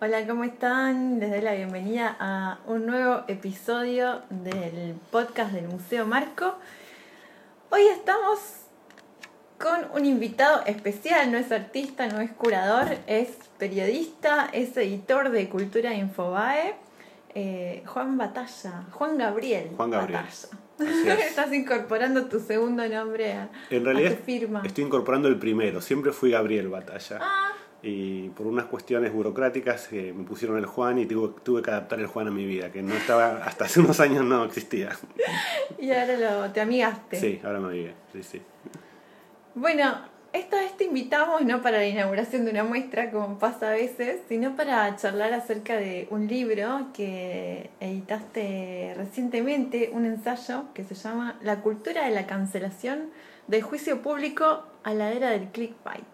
Hola, 0.00 0.24
¿cómo 0.28 0.44
están? 0.44 1.18
Les 1.18 1.28
doy 1.28 1.40
la 1.40 1.54
bienvenida 1.54 2.16
a 2.20 2.60
un 2.68 2.86
nuevo 2.86 3.24
episodio 3.26 4.22
del 4.30 4.94
podcast 5.10 5.50
del 5.52 5.66
Museo 5.66 6.06
Marco. 6.06 6.54
Hoy 7.70 7.82
estamos 7.82 8.38
con 9.58 9.90
un 9.92 10.06
invitado 10.06 10.64
especial, 10.66 11.32
no 11.32 11.36
es 11.36 11.50
artista, 11.50 12.06
no 12.06 12.20
es 12.20 12.30
curador, 12.30 12.96
es 13.08 13.30
periodista, 13.58 14.48
es 14.52 14.76
editor 14.76 15.30
de 15.30 15.48
Cultura 15.48 15.92
Infobae, 15.92 16.76
eh, 17.34 17.82
Juan 17.84 18.16
Batalla, 18.16 18.84
Juan 18.92 19.18
Gabriel. 19.18 19.70
Juan 19.76 19.90
Gabriel. 19.90 20.22
Batalla. 20.78 21.14
Estás 21.26 21.52
incorporando 21.52 22.26
tu 22.26 22.38
segundo 22.38 22.88
nombre 22.88 23.32
a, 23.32 23.48
en 23.68 23.84
realidad 23.84 24.12
a 24.12 24.16
tu 24.16 24.22
firma. 24.22 24.62
estoy 24.64 24.84
incorporando 24.84 25.26
el 25.26 25.40
primero, 25.40 25.80
siempre 25.80 26.12
fui 26.12 26.30
Gabriel 26.30 26.68
Batalla. 26.68 27.18
Ah, 27.20 27.48
Y 27.82 28.30
por 28.30 28.46
unas 28.46 28.66
cuestiones 28.66 29.12
burocráticas 29.12 29.92
eh, 29.92 30.12
me 30.16 30.24
pusieron 30.24 30.58
el 30.58 30.66
Juan 30.66 30.98
y 30.98 31.06
tuve, 31.06 31.40
tuve 31.44 31.62
que 31.62 31.70
adaptar 31.70 32.00
el 32.00 32.06
Juan 32.06 32.26
a 32.26 32.30
mi 32.30 32.44
vida, 32.44 32.72
que 32.72 32.82
no 32.82 32.94
estaba, 32.94 33.44
hasta 33.44 33.66
hace 33.66 33.80
unos 33.80 34.00
años 34.00 34.24
no 34.24 34.44
existía. 34.44 34.90
y 35.78 35.92
ahora 35.92 36.16
lo, 36.46 36.52
te 36.52 36.60
amigaste. 36.60 37.20
Sí, 37.20 37.40
ahora 37.44 37.60
me 37.60 37.72
vive, 37.72 37.94
sí, 38.12 38.22
sí. 38.22 38.42
Bueno, 39.54 39.94
esta 40.32 40.56
vez 40.56 40.76
te 40.76 40.84
invitamos 40.84 41.42
no 41.42 41.62
para 41.62 41.78
la 41.78 41.86
inauguración 41.86 42.44
de 42.44 42.50
una 42.50 42.62
muestra, 42.62 43.10
como 43.10 43.38
pasa 43.38 43.70
a 43.70 43.72
veces, 43.72 44.20
sino 44.28 44.56
para 44.56 44.94
charlar 44.96 45.32
acerca 45.32 45.76
de 45.76 46.06
un 46.10 46.26
libro 46.26 46.88
que 46.92 47.70
editaste 47.80 48.92
recientemente, 48.96 49.90
un 49.92 50.04
ensayo 50.04 50.64
que 50.74 50.84
se 50.84 50.94
llama 50.94 51.38
La 51.42 51.60
cultura 51.60 52.04
de 52.04 52.10
la 52.10 52.26
cancelación 52.26 53.10
del 53.46 53.62
juicio 53.62 54.02
público 54.02 54.64
a 54.84 54.92
la 54.92 55.12
era 55.12 55.30
del 55.30 55.48
clickbait. 55.48 56.04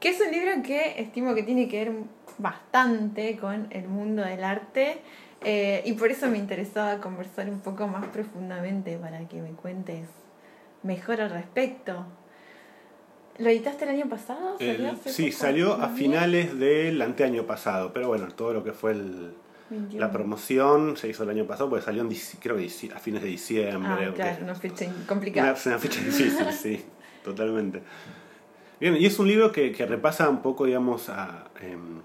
Que 0.00 0.10
es 0.10 0.20
un 0.20 0.30
libro 0.30 0.50
que 0.62 1.00
estimo 1.00 1.34
que 1.34 1.42
tiene 1.42 1.68
que 1.68 1.84
ver 1.84 1.92
bastante 2.38 3.36
con 3.36 3.66
el 3.70 3.88
mundo 3.88 4.22
del 4.22 4.44
arte 4.44 4.98
eh, 5.44 5.82
y 5.84 5.92
por 5.94 6.10
eso 6.10 6.28
me 6.28 6.38
interesaba 6.38 7.00
conversar 7.00 7.48
un 7.50 7.60
poco 7.60 7.88
más 7.88 8.06
profundamente 8.06 8.96
para 8.96 9.26
que 9.28 9.40
me 9.40 9.50
cuentes 9.50 10.08
mejor 10.84 11.20
al 11.20 11.30
respecto. 11.30 12.04
¿Lo 13.38 13.48
editaste 13.50 13.84
el 13.84 13.90
año 13.90 14.08
pasado? 14.08 14.56
El- 14.58 14.76
¿Salió 14.76 14.92
hace 14.92 15.12
sí, 15.12 15.32
salió 15.32 15.74
a 15.74 15.78
¿Más 15.88 15.98
finales 15.98 16.58
del 16.58 17.00
anteaño 17.02 17.44
pasado, 17.44 17.92
pero 17.92 18.08
bueno, 18.08 18.28
todo 18.28 18.52
lo 18.52 18.64
que 18.64 18.72
fue 18.72 18.92
el- 18.92 19.34
bien? 19.70 19.82
21. 19.82 20.00
la 20.06 20.10
promoción 20.12 20.96
se 20.96 21.08
hizo 21.08 21.24
el 21.24 21.30
año 21.30 21.44
pasado, 21.44 21.68
porque 21.68 21.84
salió 21.84 22.02
en, 22.02 22.08
creo 22.40 22.56
que 22.56 22.66
a 22.94 22.98
fines 22.98 23.22
de 23.22 23.28
diciembre. 23.28 24.06
Ah, 24.08 24.12
claro, 24.14 24.44
una 24.44 24.54
fecha 24.54 24.86
Una, 24.86 25.06
complicada. 25.06 25.52
es 25.52 25.66
una 25.66 25.78
fecha 25.78 26.00
difícil, 26.00 26.52
sí, 26.52 26.84
totalmente. 27.22 27.82
Bien, 28.80 28.96
y 28.96 29.06
es 29.06 29.18
un 29.18 29.26
libro 29.26 29.50
que, 29.50 29.72
repasa 29.86 30.28
un 30.28 30.40
poco, 30.40 30.64
digamos, 30.66 31.08
a 31.08 31.48
em, 31.60 32.00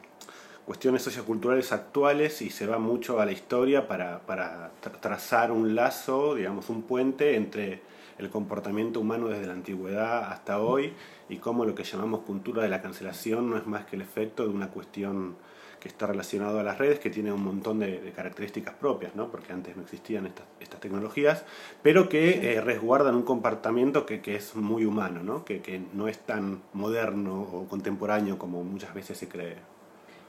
cuestiones 0.65 1.03
socioculturales 1.03 1.71
actuales 1.71 2.41
y 2.41 2.49
se 2.49 2.65
va 2.65 2.79
mucho 2.79 3.19
a 3.19 3.25
la 3.25 3.31
historia 3.31 3.87
para, 3.87 4.21
para 4.21 4.71
tra- 4.81 4.99
trazar 4.99 5.51
un 5.51 5.75
lazo, 5.75 6.33
digamos, 6.35 6.69
un 6.69 6.81
puente 6.83 7.35
entre 7.35 7.81
el 8.17 8.29
comportamiento 8.29 8.99
humano 8.99 9.27
desde 9.27 9.45
la 9.47 9.53
antigüedad 9.53 10.31
hasta 10.31 10.59
hoy 10.61 10.93
y 11.29 11.37
cómo 11.37 11.65
lo 11.65 11.75
que 11.75 11.83
llamamos 11.83 12.21
cultura 12.21 12.63
de 12.63 12.69
la 12.69 12.81
cancelación 12.81 13.49
no 13.49 13.57
es 13.57 13.67
más 13.67 13.85
que 13.85 13.95
el 13.95 14.01
efecto 14.01 14.43
de 14.43 14.49
una 14.49 14.69
cuestión 14.69 15.35
que 15.83 15.89
está 15.89 16.07
relacionado 16.07 16.61
a 16.61 16.63
las 16.63 16.77
redes, 16.77 16.97
que 16.99 17.09
tiene 17.09 17.33
un 17.33 17.43
montón 17.43 17.79
de, 17.79 17.99
de 17.99 18.11
características 18.13 18.73
propias, 18.73 19.15
¿no? 19.15 19.27
porque 19.27 19.51
antes 19.51 19.75
no 19.75 19.83
existían 19.83 20.25
estas, 20.25 20.45
estas 20.61 20.79
tecnologías, 20.79 21.43
pero 21.81 22.07
que 22.07 22.53
eh, 22.53 22.61
resguardan 22.61 23.15
un 23.15 23.23
comportamiento 23.23 24.05
que, 24.05 24.21
que 24.21 24.37
es 24.37 24.55
muy 24.55 24.85
humano, 24.85 25.23
¿no? 25.23 25.43
Que, 25.43 25.59
que 25.59 25.81
no 25.93 26.07
es 26.07 26.19
tan 26.19 26.61
moderno 26.71 27.41
o 27.41 27.67
contemporáneo 27.67 28.37
como 28.37 28.63
muchas 28.63 28.93
veces 28.93 29.17
se 29.17 29.27
cree. 29.27 29.57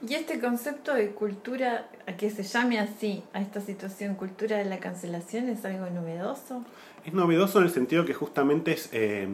Y 0.07 0.15
este 0.15 0.41
concepto 0.41 0.93
de 0.93 1.11
cultura, 1.11 1.89
a 2.09 2.17
que 2.17 2.31
se 2.31 2.43
llame 2.43 2.81
así, 2.81 3.23
a 3.33 3.41
esta 3.41 3.61
situación, 3.61 4.17
cultura 4.17 4.59
de 4.59 4.65
la 4.65 4.81
cancelación, 4.81 5.49
es 5.49 5.65
algo 5.65 5.89
novedoso. 5.89 6.65
Es 7.05 7.13
novedoso 7.13 7.61
en 7.61 7.67
el 7.67 7.71
sentido 7.71 8.05
que 8.05 8.13
justamente 8.13 8.73
es, 8.73 8.89
eh, 8.91 9.29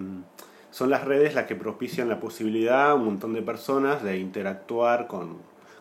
son 0.70 0.90
las 0.90 1.02
redes 1.06 1.34
las 1.34 1.46
que 1.46 1.56
propician 1.56 2.10
la 2.10 2.20
posibilidad 2.20 2.90
a 2.90 2.94
un 2.94 3.06
montón 3.06 3.32
de 3.32 3.40
personas 3.40 4.02
de 4.02 4.18
interactuar 4.18 5.06
con, 5.06 5.38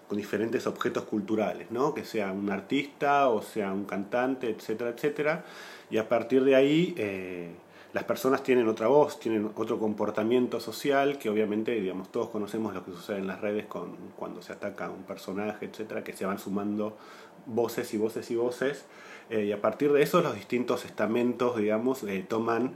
con 0.09 0.17
diferentes 0.17 0.65
objetos 0.65 1.03
culturales, 1.03 1.69
¿no? 1.69 1.93
que 1.93 2.03
sea 2.03 2.31
un 2.31 2.49
artista 2.49 3.29
o 3.29 3.43
sea 3.43 3.71
un 3.71 3.85
cantante, 3.85 4.49
etcétera, 4.49 4.89
etcétera. 4.89 5.45
Y 5.91 5.97
a 5.97 6.09
partir 6.09 6.43
de 6.43 6.55
ahí 6.55 6.95
eh, 6.97 7.51
las 7.93 8.05
personas 8.05 8.41
tienen 8.41 8.67
otra 8.67 8.87
voz, 8.87 9.19
tienen 9.19 9.51
otro 9.55 9.77
comportamiento 9.77 10.59
social 10.59 11.19
que 11.19 11.29
obviamente, 11.29 11.79
digamos, 11.79 12.11
todos 12.11 12.29
conocemos 12.29 12.73
lo 12.73 12.83
que 12.83 12.91
sucede 12.91 13.19
en 13.19 13.27
las 13.27 13.39
redes 13.39 13.67
con, 13.67 13.95
cuando 14.15 14.41
se 14.41 14.51
ataca 14.51 14.87
a 14.87 14.89
un 14.89 15.03
personaje, 15.03 15.67
etcétera, 15.67 16.03
que 16.03 16.13
se 16.13 16.25
van 16.25 16.39
sumando 16.39 16.97
voces 17.45 17.93
y 17.93 17.97
voces 17.97 18.31
y 18.31 18.35
voces. 18.35 18.85
Eh, 19.29 19.45
y 19.45 19.51
a 19.51 19.61
partir 19.61 19.91
de 19.93 20.01
eso 20.01 20.21
los 20.21 20.33
distintos 20.33 20.85
estamentos, 20.85 21.55
digamos, 21.55 22.01
eh, 22.03 22.25
toman 22.27 22.73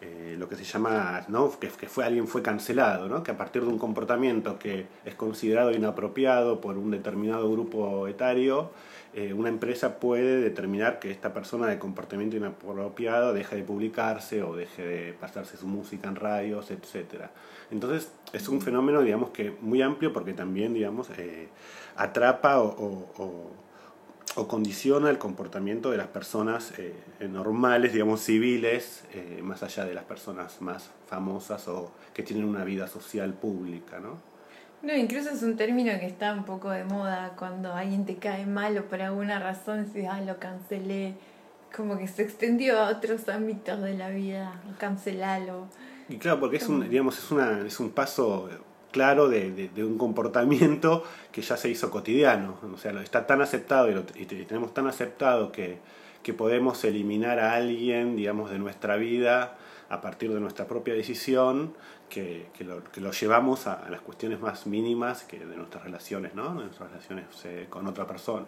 eh, 0.00 0.36
lo 0.38 0.48
que 0.48 0.56
se 0.56 0.64
llama, 0.64 1.24
¿no? 1.28 1.50
que, 1.58 1.68
fue, 1.68 2.04
alguien 2.04 2.26
fue 2.28 2.42
cancelado, 2.42 3.08
¿no? 3.08 3.22
que 3.22 3.30
a 3.30 3.36
partir 3.36 3.62
de 3.62 3.68
un 3.68 3.78
comportamiento 3.78 4.58
que 4.58 4.86
es 5.04 5.14
considerado 5.14 5.72
inapropiado 5.72 6.60
por 6.60 6.76
un 6.78 6.90
determinado 6.90 7.50
grupo 7.50 8.06
etario, 8.08 8.70
eh, 9.14 9.32
una 9.32 9.48
empresa 9.48 10.00
puede 10.00 10.40
determinar 10.40 10.98
que 10.98 11.10
esta 11.10 11.32
persona 11.32 11.68
de 11.68 11.78
comportamiento 11.78 12.36
inapropiado 12.36 13.32
deje 13.32 13.56
de 13.56 13.62
publicarse 13.62 14.42
o 14.42 14.56
deje 14.56 14.84
de 14.84 15.12
pasarse 15.12 15.56
su 15.56 15.68
música 15.68 16.08
en 16.08 16.16
radios, 16.16 16.70
etc. 16.72 17.26
Entonces 17.70 18.10
es 18.32 18.48
un 18.48 18.60
fenómeno, 18.60 19.02
digamos, 19.02 19.30
que 19.30 19.52
muy 19.60 19.82
amplio 19.82 20.12
porque 20.12 20.32
también, 20.32 20.74
digamos, 20.74 21.10
eh, 21.16 21.48
atrapa 21.96 22.60
o- 22.60 23.50
o 24.36 24.48
condiciona 24.48 25.10
el 25.10 25.18
comportamiento 25.18 25.90
de 25.90 25.96
las 25.96 26.08
personas 26.08 26.72
eh, 26.78 26.94
normales, 27.28 27.92
digamos, 27.92 28.20
civiles, 28.20 29.04
eh, 29.12 29.40
más 29.42 29.62
allá 29.62 29.84
de 29.84 29.94
las 29.94 30.04
personas 30.04 30.60
más 30.60 30.90
famosas 31.06 31.68
o 31.68 31.92
que 32.12 32.22
tienen 32.22 32.44
una 32.44 32.64
vida 32.64 32.88
social 32.88 33.32
pública, 33.34 34.00
¿no? 34.00 34.18
No, 34.82 34.94
incluso 34.94 35.30
es 35.30 35.42
un 35.42 35.56
término 35.56 35.98
que 35.98 36.06
está 36.06 36.34
un 36.34 36.44
poco 36.44 36.68
de 36.70 36.84
moda 36.84 37.32
cuando 37.38 37.72
alguien 37.72 38.04
te 38.04 38.16
cae 38.16 38.44
mal 38.44 38.76
o 38.76 38.84
por 38.84 39.00
alguna 39.00 39.38
razón 39.38 39.86
dices, 39.86 40.06
ah, 40.10 40.20
lo 40.20 40.38
cancelé. 40.38 41.14
Como 41.74 41.96
que 41.96 42.06
se 42.06 42.22
extendió 42.22 42.78
a 42.78 42.90
otros 42.90 43.28
ámbitos 43.28 43.80
de 43.80 43.94
la 43.94 44.10
vida, 44.10 44.60
cancelalo. 44.78 45.68
Y 46.08 46.18
claro, 46.18 46.38
porque 46.38 46.58
es 46.58 46.68
un, 46.68 46.88
digamos, 46.88 47.18
es 47.18 47.30
una, 47.30 47.66
es 47.66 47.80
un 47.80 47.90
paso 47.90 48.50
claro 48.94 49.28
de, 49.28 49.50
de- 49.50 49.68
de 49.68 49.84
un 49.84 49.98
comportamiento 49.98 51.02
que 51.32 51.42
ya 51.42 51.56
se 51.56 51.68
hizo 51.68 51.90
cotidiano. 51.90 52.56
O 52.72 52.78
sea, 52.78 52.92
está 53.02 53.26
tan 53.26 53.42
aceptado 53.42 53.90
y, 53.90 53.94
lo- 53.94 54.04
y 54.14 54.24
te- 54.26 54.36
y 54.40 54.44
tenemos 54.44 54.72
tan 54.72 54.86
aceptado 54.86 55.50
que, 55.50 55.78
que 56.22 56.32
podemos 56.32 56.84
eliminar 56.84 57.40
a 57.40 57.54
alguien, 57.54 58.14
digamos, 58.16 58.50
de 58.50 58.58
nuestra 58.60 58.94
vida 58.96 59.56
a 59.90 60.00
partir 60.00 60.32
de 60.32 60.38
nuestra 60.40 60.66
propia 60.66 60.94
decisión, 60.94 61.74
que, 62.08 62.46
que 62.56 62.62
lo, 62.64 62.84
que 62.84 63.00
lo 63.00 63.10
llevamos 63.10 63.66
a, 63.66 63.74
a 63.74 63.90
las 63.90 64.00
cuestiones 64.00 64.40
más 64.40 64.66
mínimas 64.66 65.24
que 65.24 65.38
de 65.44 65.56
nuestras 65.56 65.82
relaciones, 65.84 66.34
¿no? 66.34 66.54
De 66.54 66.64
nuestras 66.66 66.90
relaciones 66.90 67.24
eh, 67.44 67.66
con 67.68 67.86
otra 67.88 68.06
persona. 68.06 68.46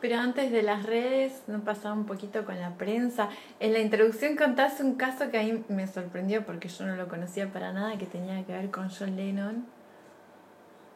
Pero 0.00 0.16
antes 0.16 0.50
de 0.50 0.62
las 0.62 0.84
redes, 0.84 1.42
no 1.46 1.60
pasaba 1.60 1.94
un 1.94 2.06
poquito 2.06 2.44
con 2.44 2.58
la 2.58 2.74
prensa. 2.74 3.28
En 3.58 3.72
la 3.72 3.80
introducción 3.80 4.36
contaste 4.36 4.82
un 4.82 4.94
caso 4.94 5.30
que 5.30 5.38
a 5.38 5.42
mí 5.42 5.62
me 5.68 5.86
sorprendió 5.86 6.44
porque 6.44 6.68
yo 6.68 6.86
no 6.86 6.96
lo 6.96 7.08
conocía 7.08 7.52
para 7.52 7.72
nada, 7.72 7.98
que 7.98 8.06
tenía 8.06 8.44
que 8.44 8.52
ver 8.52 8.70
con 8.70 8.88
John 8.88 9.16
Lennon. 9.16 9.66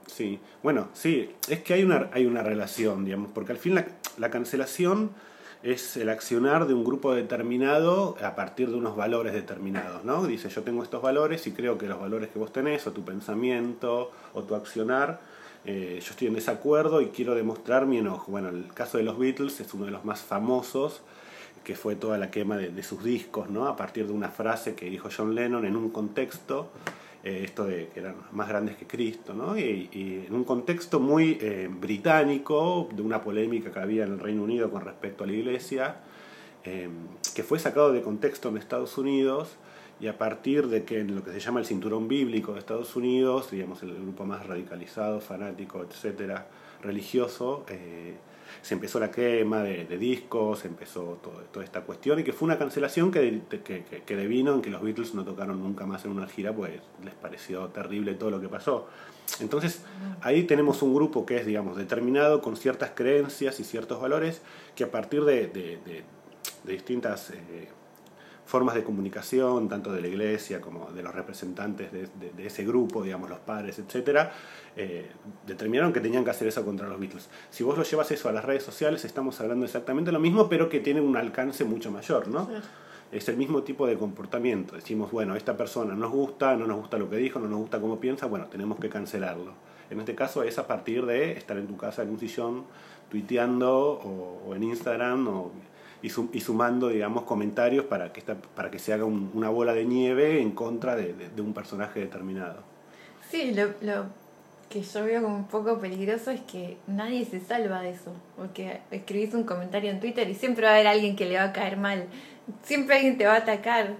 Sí, 0.06 0.40
bueno, 0.62 0.88
sí, 0.92 1.34
es 1.48 1.62
que 1.62 1.74
hay 1.74 1.82
una, 1.82 2.08
hay 2.12 2.26
una 2.26 2.42
relación, 2.42 3.04
digamos, 3.04 3.30
porque 3.32 3.52
al 3.52 3.58
fin 3.58 3.74
la, 3.74 3.86
la 4.18 4.30
cancelación 4.30 5.10
es 5.62 5.96
el 5.96 6.10
accionar 6.10 6.66
de 6.66 6.74
un 6.74 6.84
grupo 6.84 7.14
determinado 7.14 8.16
a 8.22 8.34
partir 8.34 8.68
de 8.68 8.76
unos 8.76 8.96
valores 8.96 9.32
determinados, 9.32 10.04
¿no? 10.04 10.26
Dice, 10.26 10.50
yo 10.50 10.62
tengo 10.62 10.82
estos 10.82 11.00
valores 11.00 11.46
y 11.46 11.52
creo 11.52 11.78
que 11.78 11.86
los 11.86 11.98
valores 11.98 12.28
que 12.28 12.38
vos 12.38 12.52
tenés, 12.52 12.86
o 12.86 12.92
tu 12.92 13.02
pensamiento, 13.02 14.10
o 14.34 14.42
tu 14.42 14.54
accionar, 14.54 15.20
eh, 15.66 15.98
yo 16.00 16.10
estoy 16.10 16.28
en 16.28 16.34
desacuerdo 16.34 17.00
y 17.00 17.06
quiero 17.06 17.34
demostrar 17.34 17.86
mi 17.86 17.98
enojo. 17.98 18.30
Bueno, 18.30 18.48
el 18.50 18.68
caso 18.74 18.98
de 18.98 19.04
los 19.04 19.18
Beatles 19.18 19.60
es 19.60 19.72
uno 19.72 19.86
de 19.86 19.90
los 19.90 20.04
más 20.04 20.22
famosos, 20.22 21.00
que 21.62 21.74
fue 21.74 21.96
toda 21.96 22.18
la 22.18 22.30
quema 22.30 22.58
de, 22.58 22.82
sus 22.82 23.02
discos, 23.02 23.48
¿no? 23.48 23.66
A 23.66 23.76
partir 23.76 24.06
de 24.06 24.12
una 24.12 24.28
frase 24.28 24.74
que 24.74 24.90
dijo 24.90 25.08
John 25.14 25.34
Lennon 25.34 25.64
en 25.64 25.76
un 25.76 25.88
contexto 25.88 26.68
eh, 27.22 27.42
esto 27.44 27.64
de 27.64 27.88
que 27.88 28.00
eran 28.00 28.16
más 28.32 28.48
grandes 28.48 28.76
que 28.76 28.86
Cristo, 28.86 29.32
¿no? 29.32 29.58
Y, 29.58 29.88
en 30.26 30.34
un 30.34 30.44
contexto 30.44 31.00
muy 31.00 31.38
eh, 31.40 31.70
británico, 31.70 32.88
de 32.92 33.00
una 33.00 33.22
polémica 33.22 33.72
que 33.72 33.78
había 33.78 34.04
en 34.04 34.12
el 34.12 34.20
Reino 34.20 34.42
Unido 34.42 34.70
con 34.70 34.82
respecto 34.84 35.24
a 35.24 35.26
la 35.26 35.32
iglesia, 35.32 35.96
que 36.64 37.42
fue 37.42 37.58
sacado 37.58 37.92
de 37.92 38.00
contexto 38.00 38.48
en 38.48 38.56
Estados 38.56 38.96
Unidos 38.96 39.58
y 40.00 40.08
a 40.08 40.18
partir 40.18 40.68
de 40.68 40.84
que 40.84 41.00
en 41.00 41.14
lo 41.14 41.22
que 41.22 41.32
se 41.32 41.40
llama 41.40 41.60
el 41.60 41.66
cinturón 41.66 42.08
bíblico 42.08 42.52
de 42.52 42.58
Estados 42.58 42.96
Unidos, 42.96 43.50
digamos 43.50 43.82
el 43.82 43.94
grupo 43.94 44.24
más 44.24 44.46
radicalizado, 44.46 45.20
fanático, 45.20 45.82
etcétera, 45.88 46.48
religioso, 46.82 47.64
eh, 47.68 48.14
se 48.62 48.74
empezó 48.74 48.98
la 49.00 49.10
quema 49.10 49.62
de, 49.62 49.84
discos, 49.98 50.60
se 50.60 50.68
empezó 50.68 51.20
toda 51.52 51.64
esta 51.64 51.82
cuestión 51.82 52.20
y 52.20 52.24
que 52.24 52.32
fue 52.32 52.46
una 52.46 52.58
cancelación 52.58 53.10
que, 53.10 53.42
que, 53.48 53.84
que, 53.84 54.16
devino 54.16 54.54
en 54.54 54.62
que 54.62 54.70
los 54.70 54.82
Beatles 54.82 55.14
no 55.14 55.24
tocaron 55.24 55.62
nunca 55.62 55.86
más 55.86 56.04
en 56.04 56.12
una 56.12 56.26
gira, 56.26 56.52
pues 56.52 56.72
les 57.04 57.14
pareció 57.14 57.68
terrible 57.68 58.14
todo 58.14 58.30
lo 58.30 58.40
que 58.40 58.48
pasó. 58.48 58.88
Entonces 59.40 59.82
ahí 60.20 60.44
tenemos 60.44 60.82
un 60.82 60.94
grupo 60.94 61.24
que 61.26 61.36
es, 61.36 61.46
digamos, 61.46 61.76
determinado 61.76 62.42
con 62.42 62.56
ciertas 62.56 62.92
creencias 62.94 63.58
y 63.60 63.64
ciertos 63.64 64.00
valores 64.00 64.42
que 64.74 64.84
a 64.84 64.90
partir 64.90 65.24
de, 65.24 65.46
de, 65.48 66.04
distintas... 66.64 67.30
Eh, 67.30 67.68
formas 68.44 68.74
de 68.74 68.84
comunicación, 68.84 69.68
tanto 69.68 69.92
de 69.92 70.00
la 70.00 70.08
iglesia 70.08 70.60
como 70.60 70.90
de 70.90 71.02
los 71.02 71.14
representantes 71.14 71.90
de, 71.92 72.46
ese 72.46 72.64
grupo, 72.64 73.02
digamos, 73.02 73.30
los 73.30 73.38
padres, 73.38 73.78
etc., 73.78 74.28
eh, 74.76 75.10
determinaron 75.46 75.92
que 75.92 76.00
tenían 76.00 76.24
que 76.24 76.30
hacer 76.30 76.48
eso 76.48 76.64
contra 76.64 76.88
los 76.88 76.98
Beatles. 76.98 77.28
Si 77.50 77.64
vos 77.64 77.78
lo 77.78 77.84
llevas 77.84 78.10
eso 78.10 78.28
a 78.28 78.32
las 78.32 78.44
redes 78.44 78.62
sociales, 78.62 79.04
estamos 79.04 79.40
hablando 79.40 79.64
exactamente 79.64 80.12
lo 80.12 80.20
mismo, 80.20 80.48
pero 80.48 80.68
que 80.68 80.80
tiene 80.80 81.00
un 81.00 81.16
alcance 81.16 81.64
mucho 81.64 81.90
mayor, 81.90 82.28
¿no? 82.28 82.48
Es 83.12 83.28
el 83.28 83.36
mismo 83.36 83.62
tipo 83.62 83.86
de 83.86 83.96
comportamiento. 83.96 84.74
Decimos, 84.74 85.10
bueno, 85.12 85.36
esta 85.36 85.56
persona 85.56 85.94
nos 85.94 86.10
gusta, 86.10 86.56
no 86.56 86.66
nos 86.66 86.78
gusta 86.78 86.98
lo 86.98 87.08
que 87.08 87.16
dijo, 87.16 87.38
no 87.38 87.48
nos 87.48 87.60
gusta 87.60 87.80
cómo 87.80 88.00
piensa, 88.00 88.26
bueno, 88.26 88.46
tenemos 88.46 88.78
que 88.78 88.88
cancelarlo. 88.88 89.52
En 89.90 90.00
este 90.00 90.14
caso 90.14 90.42
es 90.42 90.58
a 90.58 90.66
partir 90.66 91.06
de 91.06 91.32
estar 91.32 91.56
en 91.56 91.66
tu 91.66 91.76
casa 91.76 92.02
en 92.02 92.10
un 92.10 92.18
sillón, 92.18 92.64
tuiteando 93.10 93.72
o, 93.72 94.42
o 94.48 94.54
en 94.54 94.64
Instagram 94.64 95.28
o 95.28 95.52
y, 96.04 96.40
sumando, 96.40 96.90
digamos, 96.90 97.22
comentarios 97.22 97.86
para 97.86 98.12
que, 98.12 98.20
esta, 98.20 98.34
para 98.34 98.70
que 98.70 98.78
se 98.78 98.92
haga 98.92 99.06
una 99.06 99.48
bola 99.48 99.72
de 99.72 99.86
nieve 99.86 100.38
en 100.42 100.50
contra 100.50 100.96
de, 100.96 101.14
un 101.38 101.54
personaje 101.54 102.00
determinado. 102.00 102.62
Sí, 103.30 103.54
lo, 103.54 103.68
lo, 103.80 104.04
que 104.68 104.82
yo 104.82 105.02
veo 105.02 105.22
como 105.22 105.36
un 105.36 105.48
poco 105.48 105.78
peligroso 105.78 106.30
es 106.30 106.42
que 106.42 106.76
nadie 106.86 107.24
se 107.24 107.40
salva 107.40 107.80
de 107.80 107.90
eso, 107.90 108.12
porque 108.36 108.80
escribís 108.90 109.32
un 109.32 109.44
comentario 109.44 109.90
en 109.90 109.98
Twitter 109.98 110.28
y 110.28 110.34
siempre 110.34 110.66
va 110.66 110.72
a 110.72 110.74
haber 110.74 110.88
alguien 110.88 111.16
que 111.16 111.24
le 111.24 111.36
va 111.36 111.44
a 111.44 111.52
caer 111.54 111.78
mal, 111.78 112.06
siempre 112.62 112.96
alguien 112.96 113.16
te 113.16 113.24
va 113.24 113.36
a 113.36 113.38
atacar. 113.38 113.94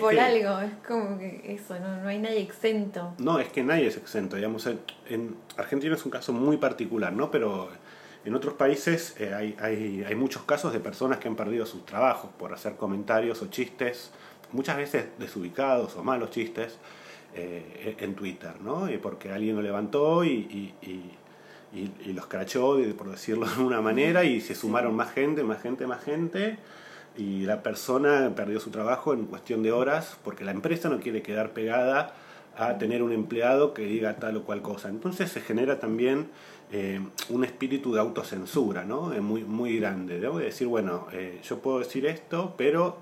por 0.00 0.18
algo, 0.18 0.60
es 0.60 0.72
como 0.86 1.18
que 1.18 1.40
eso, 1.46 1.80
no, 1.80 1.96
no 1.96 2.08
hay 2.08 2.18
nadie 2.18 2.40
exento. 2.40 3.14
No, 3.16 3.40
es 3.40 3.48
que 3.48 3.62
nadie 3.62 3.86
es 3.86 3.96
exento, 3.96 4.36
digamos, 4.36 4.66
en, 4.66 4.80
en 5.08 5.34
Argentina 5.56 5.94
es 5.94 6.04
un 6.04 6.10
caso 6.10 6.34
muy 6.34 6.58
particular, 6.58 7.14
¿no? 7.14 7.30
Pero 7.30 7.70
en 8.26 8.34
otros 8.34 8.54
países 8.54 9.14
eh, 9.20 9.32
hay, 9.32 9.56
hay, 9.60 10.04
hay, 10.06 10.14
muchos 10.16 10.42
casos 10.42 10.72
de 10.72 10.80
personas 10.80 11.18
que 11.18 11.28
han 11.28 11.36
perdido 11.36 11.64
sus 11.64 11.86
trabajos 11.86 12.30
por 12.36 12.52
hacer 12.52 12.74
comentarios 12.74 13.40
o 13.40 13.46
chistes, 13.46 14.10
muchas 14.52 14.76
veces 14.76 15.06
desubicados 15.18 15.94
o 15.96 16.02
malos 16.02 16.30
chistes, 16.30 16.76
eh, 17.38 17.96
en 18.00 18.14
Twitter, 18.14 18.60
¿no? 18.62 18.90
Y 18.90 18.96
porque 18.96 19.30
alguien 19.30 19.56
lo 19.56 19.62
levantó 19.62 20.24
y, 20.24 20.74
y, 20.82 21.12
y, 21.72 22.12
los 22.14 22.26
crachó, 22.26 22.78
por 22.96 23.10
decirlo 23.10 23.46
de 23.46 23.62
una 23.62 23.82
manera, 23.82 24.24
y 24.24 24.40
se 24.40 24.54
sumaron 24.54 24.96
más 24.96 25.12
gente, 25.12 25.44
más 25.44 25.60
gente, 25.60 25.86
más 25.86 26.02
gente, 26.02 26.58
y 27.18 27.42
la 27.42 27.62
persona 27.62 28.32
perdió 28.34 28.58
su 28.58 28.70
trabajo 28.70 29.12
en 29.12 29.26
cuestión 29.26 29.62
de 29.62 29.70
horas 29.70 30.16
porque 30.24 30.44
la 30.44 30.52
empresa 30.52 30.88
no 30.88 30.98
quiere 30.98 31.20
quedar 31.22 31.50
pegada 31.50 32.14
a 32.56 32.78
tener 32.78 33.02
un 33.02 33.12
empleado 33.12 33.74
que 33.74 33.82
diga 33.82 34.16
tal 34.16 34.38
o 34.38 34.42
cual 34.44 34.62
cosa. 34.62 34.88
Entonces 34.88 35.30
se 35.30 35.40
genera 35.40 35.78
también 35.78 36.28
eh, 36.72 37.00
un 37.28 37.44
espíritu 37.44 37.92
de 37.92 38.00
autocensura, 38.00 38.84
¿no? 38.84 39.12
Es 39.12 39.22
muy, 39.22 39.44
muy 39.44 39.78
grande. 39.78 40.18
Debo 40.18 40.38
decir, 40.38 40.66
bueno, 40.66 41.06
eh, 41.12 41.40
yo 41.44 41.58
puedo 41.58 41.78
decir 41.78 42.06
esto, 42.06 42.54
pero 42.56 42.98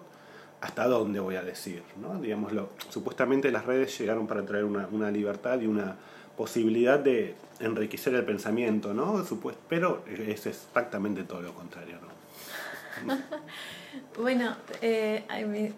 ¿hasta 0.61 0.87
dónde 0.87 1.21
voy 1.21 1.37
a 1.37 1.43
decir? 1.43 1.83
¿no? 2.01 2.21
Digámoslo, 2.21 2.71
supuestamente 2.89 3.51
las 3.51 3.65
redes 3.65 3.97
llegaron 3.99 4.27
para 4.27 4.45
traer 4.45 4.65
una, 4.65 4.89
una 4.91 5.11
libertad 5.11 5.61
y 5.61 5.67
una 5.67 5.97
posibilidad 6.37 6.99
de 6.99 7.35
enriquecer 7.61 8.15
el 8.15 8.25
pensamiento, 8.25 8.93
¿no? 8.93 9.25
pero 9.69 10.05
es 10.06 10.47
exactamente 10.47 11.23
todo 11.25 11.43
lo 11.43 11.55
contrario, 11.55 11.97
¿no? 12.03 13.17
bueno, 14.23 14.56
eh, 14.81 15.25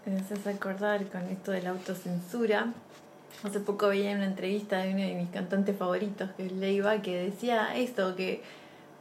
me 0.06 0.16
haces 0.16 0.46
acordar 0.46 1.06
con 1.10 1.22
esto 1.22 1.50
de 1.50 1.62
la 1.62 1.70
autocensura 1.70 2.72
Hace 3.44 3.60
poco 3.60 3.88
veía 3.88 4.14
una 4.14 4.24
entrevista 4.24 4.78
de 4.78 4.90
uno 4.90 5.02
de 5.02 5.14
mis 5.14 5.30
cantantes 5.30 5.76
favoritos, 5.76 6.30
que 6.36 6.46
es 6.46 6.52
Leiva, 6.52 7.02
que 7.02 7.16
decía 7.22 7.76
esto, 7.76 8.16
que 8.16 8.42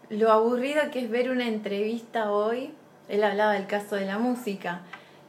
lo 0.10 0.32
aburrido 0.32 0.82
que 0.92 1.00
es 1.00 1.10
ver 1.10 1.30
una 1.30 1.48
entrevista 1.48 2.32
hoy, 2.32 2.72
él 3.08 3.24
hablaba 3.24 3.54
del 3.54 3.66
caso 3.66 3.96
de 3.96 4.06
la 4.06 4.18
música, 4.18 4.82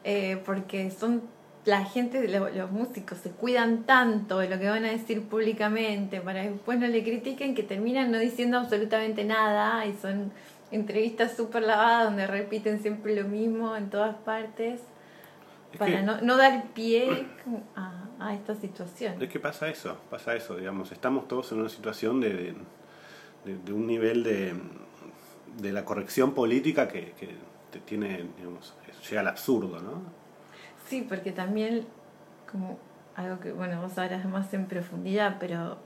eh, 0.04 0.40
porque 0.44 0.90
son 0.90 1.22
la 1.66 1.84
gente, 1.84 2.28
los, 2.28 2.70
músicos 2.70 3.18
se 3.18 3.30
cuidan 3.30 3.84
tanto 3.84 4.38
de 4.38 4.48
lo 4.48 4.58
que 4.58 4.68
van 4.68 4.84
a 4.84 4.90
decir 4.90 5.22
públicamente 5.28 6.20
para 6.20 6.42
que 6.42 6.50
después 6.50 6.78
no 6.78 6.86
le 6.86 7.02
critiquen 7.02 7.56
que 7.56 7.64
terminan 7.64 8.12
no 8.12 8.18
diciendo 8.18 8.58
absolutamente 8.58 9.24
nada 9.24 9.84
y 9.84 9.96
son 9.96 10.32
entrevistas 10.70 11.36
súper 11.36 11.64
lavadas 11.64 12.04
donde 12.04 12.26
repiten 12.28 12.80
siempre 12.80 13.20
lo 13.20 13.26
mismo 13.26 13.74
en 13.74 13.90
todas 13.90 14.14
partes 14.14 14.80
para 15.76 16.02
no, 16.02 16.20
no 16.20 16.36
dar 16.36 16.68
pie 16.72 17.26
a 17.76 18.05
a 18.18 18.34
esta 18.34 18.54
situación. 18.54 19.20
Es 19.22 19.28
que 19.28 19.40
pasa 19.40 19.68
eso, 19.68 19.96
pasa 20.10 20.34
eso, 20.34 20.56
digamos, 20.56 20.92
estamos 20.92 21.28
todos 21.28 21.52
en 21.52 21.60
una 21.60 21.68
situación 21.68 22.20
de, 22.20 22.54
de, 23.44 23.72
un 23.72 23.86
nivel 23.86 24.22
de, 24.24 24.54
de 25.58 25.72
la 25.72 25.84
corrección 25.84 26.32
política 26.34 26.88
que, 26.88 27.12
que 27.12 27.30
te 27.70 27.80
tiene, 27.80 28.26
digamos, 28.36 28.74
llega 29.08 29.20
al 29.20 29.28
absurdo, 29.28 29.80
¿no? 29.80 30.02
Sí, 30.88 31.04
porque 31.08 31.32
también, 31.32 31.86
como 32.50 32.78
algo 33.16 33.40
que, 33.40 33.52
bueno, 33.52 33.80
vos 33.80 33.92
sabrás 33.92 34.24
más 34.26 34.52
en 34.54 34.66
profundidad, 34.66 35.36
pero 35.40 35.78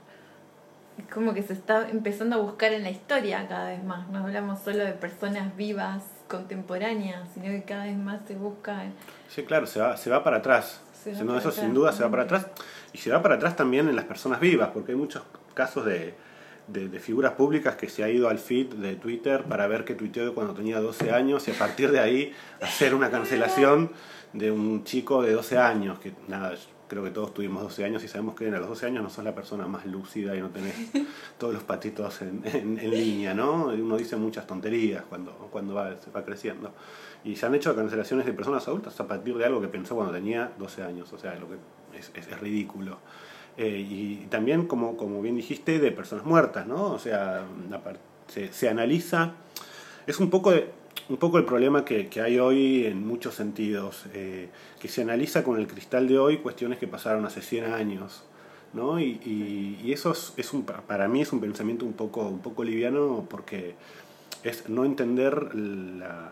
es 0.97 1.05
como 1.11 1.33
que 1.33 1.41
se 1.41 1.53
está 1.53 1.89
empezando 1.89 2.35
a 2.35 2.39
buscar 2.39 2.73
en 2.73 2.83
la 2.83 2.91
historia 2.91 3.47
cada 3.47 3.69
vez 3.69 3.83
más. 3.83 4.07
No 4.09 4.19
hablamos 4.19 4.59
solo 4.59 4.83
de 4.83 4.93
personas 4.93 5.55
vivas, 5.55 6.03
contemporáneas, 6.27 7.29
sino 7.33 7.47
que 7.47 7.63
cada 7.63 7.85
vez 7.85 7.97
más 7.97 8.21
se 8.27 8.35
busca. 8.35 8.83
Sí, 9.29 9.43
claro, 9.43 9.65
se 9.65 9.79
va, 9.79 9.97
se 9.97 10.09
va 10.09 10.23
para 10.23 10.37
atrás 10.37 10.81
eso 11.05 11.51
sin 11.51 11.73
duda 11.73 11.91
se 11.91 12.03
va 12.03 12.11
para 12.11 12.23
atrás. 12.23 12.47
Y 12.93 12.97
se 12.97 13.11
va 13.11 13.21
para 13.21 13.35
atrás 13.35 13.55
también 13.55 13.87
en 13.89 13.95
las 13.95 14.05
personas 14.05 14.39
vivas, 14.39 14.69
porque 14.73 14.91
hay 14.91 14.97
muchos 14.97 15.23
casos 15.53 15.85
de, 15.85 16.13
de, 16.67 16.99
figuras 16.99 17.33
públicas 17.33 17.75
que 17.75 17.89
se 17.89 18.03
ha 18.03 18.09
ido 18.09 18.29
al 18.29 18.39
feed 18.39 18.67
de 18.75 18.95
Twitter 18.95 19.43
para 19.43 19.67
ver 19.67 19.85
qué 19.85 19.95
tuiteó 19.95 20.33
cuando 20.33 20.53
tenía 20.53 20.79
12 20.79 21.11
años 21.11 21.47
y 21.47 21.51
a 21.51 21.53
partir 21.53 21.91
de 21.91 21.99
ahí 21.99 22.33
hacer 22.61 22.93
una 22.93 23.09
cancelación 23.09 23.91
de 24.33 24.51
un 24.51 24.83
chico 24.83 25.21
de 25.21 25.33
12 25.33 25.57
años, 25.57 25.99
que 25.99 26.13
nada, 26.27 26.55
creo 26.91 27.05
que 27.05 27.11
todos 27.11 27.33
tuvimos 27.33 27.63
12 27.63 27.85
años 27.85 28.03
y 28.03 28.09
sabemos 28.09 28.35
que 28.35 28.49
a 28.49 28.51
los 28.51 28.67
12 28.67 28.87
años 28.87 29.01
no 29.01 29.09
sos 29.09 29.23
la 29.23 29.33
persona 29.33 29.65
más 29.65 29.85
lúcida 29.85 30.35
y 30.35 30.41
no 30.41 30.49
tenés 30.49 30.75
todos 31.37 31.53
los 31.53 31.63
patitos 31.63 32.21
en, 32.21 32.41
en, 32.43 32.91
línea, 32.91 33.33
¿no? 33.33 33.67
Uno 33.67 33.95
dice 33.95 34.17
muchas 34.17 34.45
tonterías 34.45 35.01
cuando, 35.07 35.31
cuando 35.53 35.73
va, 35.73 35.95
va 36.13 36.25
creciendo. 36.25 36.73
Y 37.23 37.37
se 37.37 37.45
han 37.45 37.55
hecho 37.55 37.73
cancelaciones 37.77 38.25
de 38.25 38.33
personas 38.33 38.67
adultas 38.67 38.99
a 38.99 39.07
partir 39.07 39.37
de 39.37 39.45
algo 39.45 39.61
que 39.61 39.69
pensó 39.69 39.95
cuando 39.95 40.11
tenía 40.11 40.51
12 40.59 40.83
años, 40.83 41.13
o 41.13 41.17
sea, 41.17 41.33
lo 41.35 41.47
que 41.47 41.55
es, 41.97 42.11
es, 42.13 42.39
ridículo. 42.41 42.97
Eh, 43.55 43.87
y 43.89 44.27
también, 44.29 44.67
como, 44.67 44.97
como 44.97 45.21
bien 45.21 45.37
dijiste, 45.37 45.79
de 45.79 45.93
personas 45.93 46.25
muertas, 46.25 46.67
¿no? 46.67 46.91
O 46.91 46.99
sea, 46.99 47.45
se, 48.27 48.51
se 48.51 48.67
analiza, 48.67 49.35
es 50.07 50.19
un 50.19 50.29
poco, 50.29 50.51
de, 50.51 50.69
un 51.11 51.17
poco 51.17 51.37
el 51.37 51.43
problema 51.43 51.83
que, 51.83 52.07
que 52.07 52.21
hay 52.21 52.39
hoy 52.39 52.85
en 52.85 53.05
muchos 53.05 53.35
sentidos, 53.35 54.05
eh, 54.13 54.49
que 54.79 54.87
se 54.87 55.01
analiza 55.01 55.43
con 55.43 55.59
el 55.59 55.67
cristal 55.67 56.07
de 56.07 56.17
hoy 56.17 56.37
cuestiones 56.37 56.79
que 56.79 56.87
pasaron 56.87 57.25
hace 57.25 57.41
100 57.41 57.65
años. 57.65 58.23
¿no? 58.71 58.97
Y, 58.97 59.19
y, 59.25 59.81
y 59.83 59.91
eso 59.91 60.13
es, 60.13 60.33
es, 60.37 60.53
un, 60.53 60.63
para 60.63 61.09
mí 61.09 61.21
es 61.21 61.33
un 61.33 61.41
pensamiento 61.41 61.85
un 61.85 61.91
poco, 61.91 62.21
un 62.21 62.39
poco 62.39 62.63
liviano 62.63 63.27
porque 63.29 63.75
es 64.43 64.69
no 64.69 64.85
entender 64.85 65.53
la, 65.53 66.31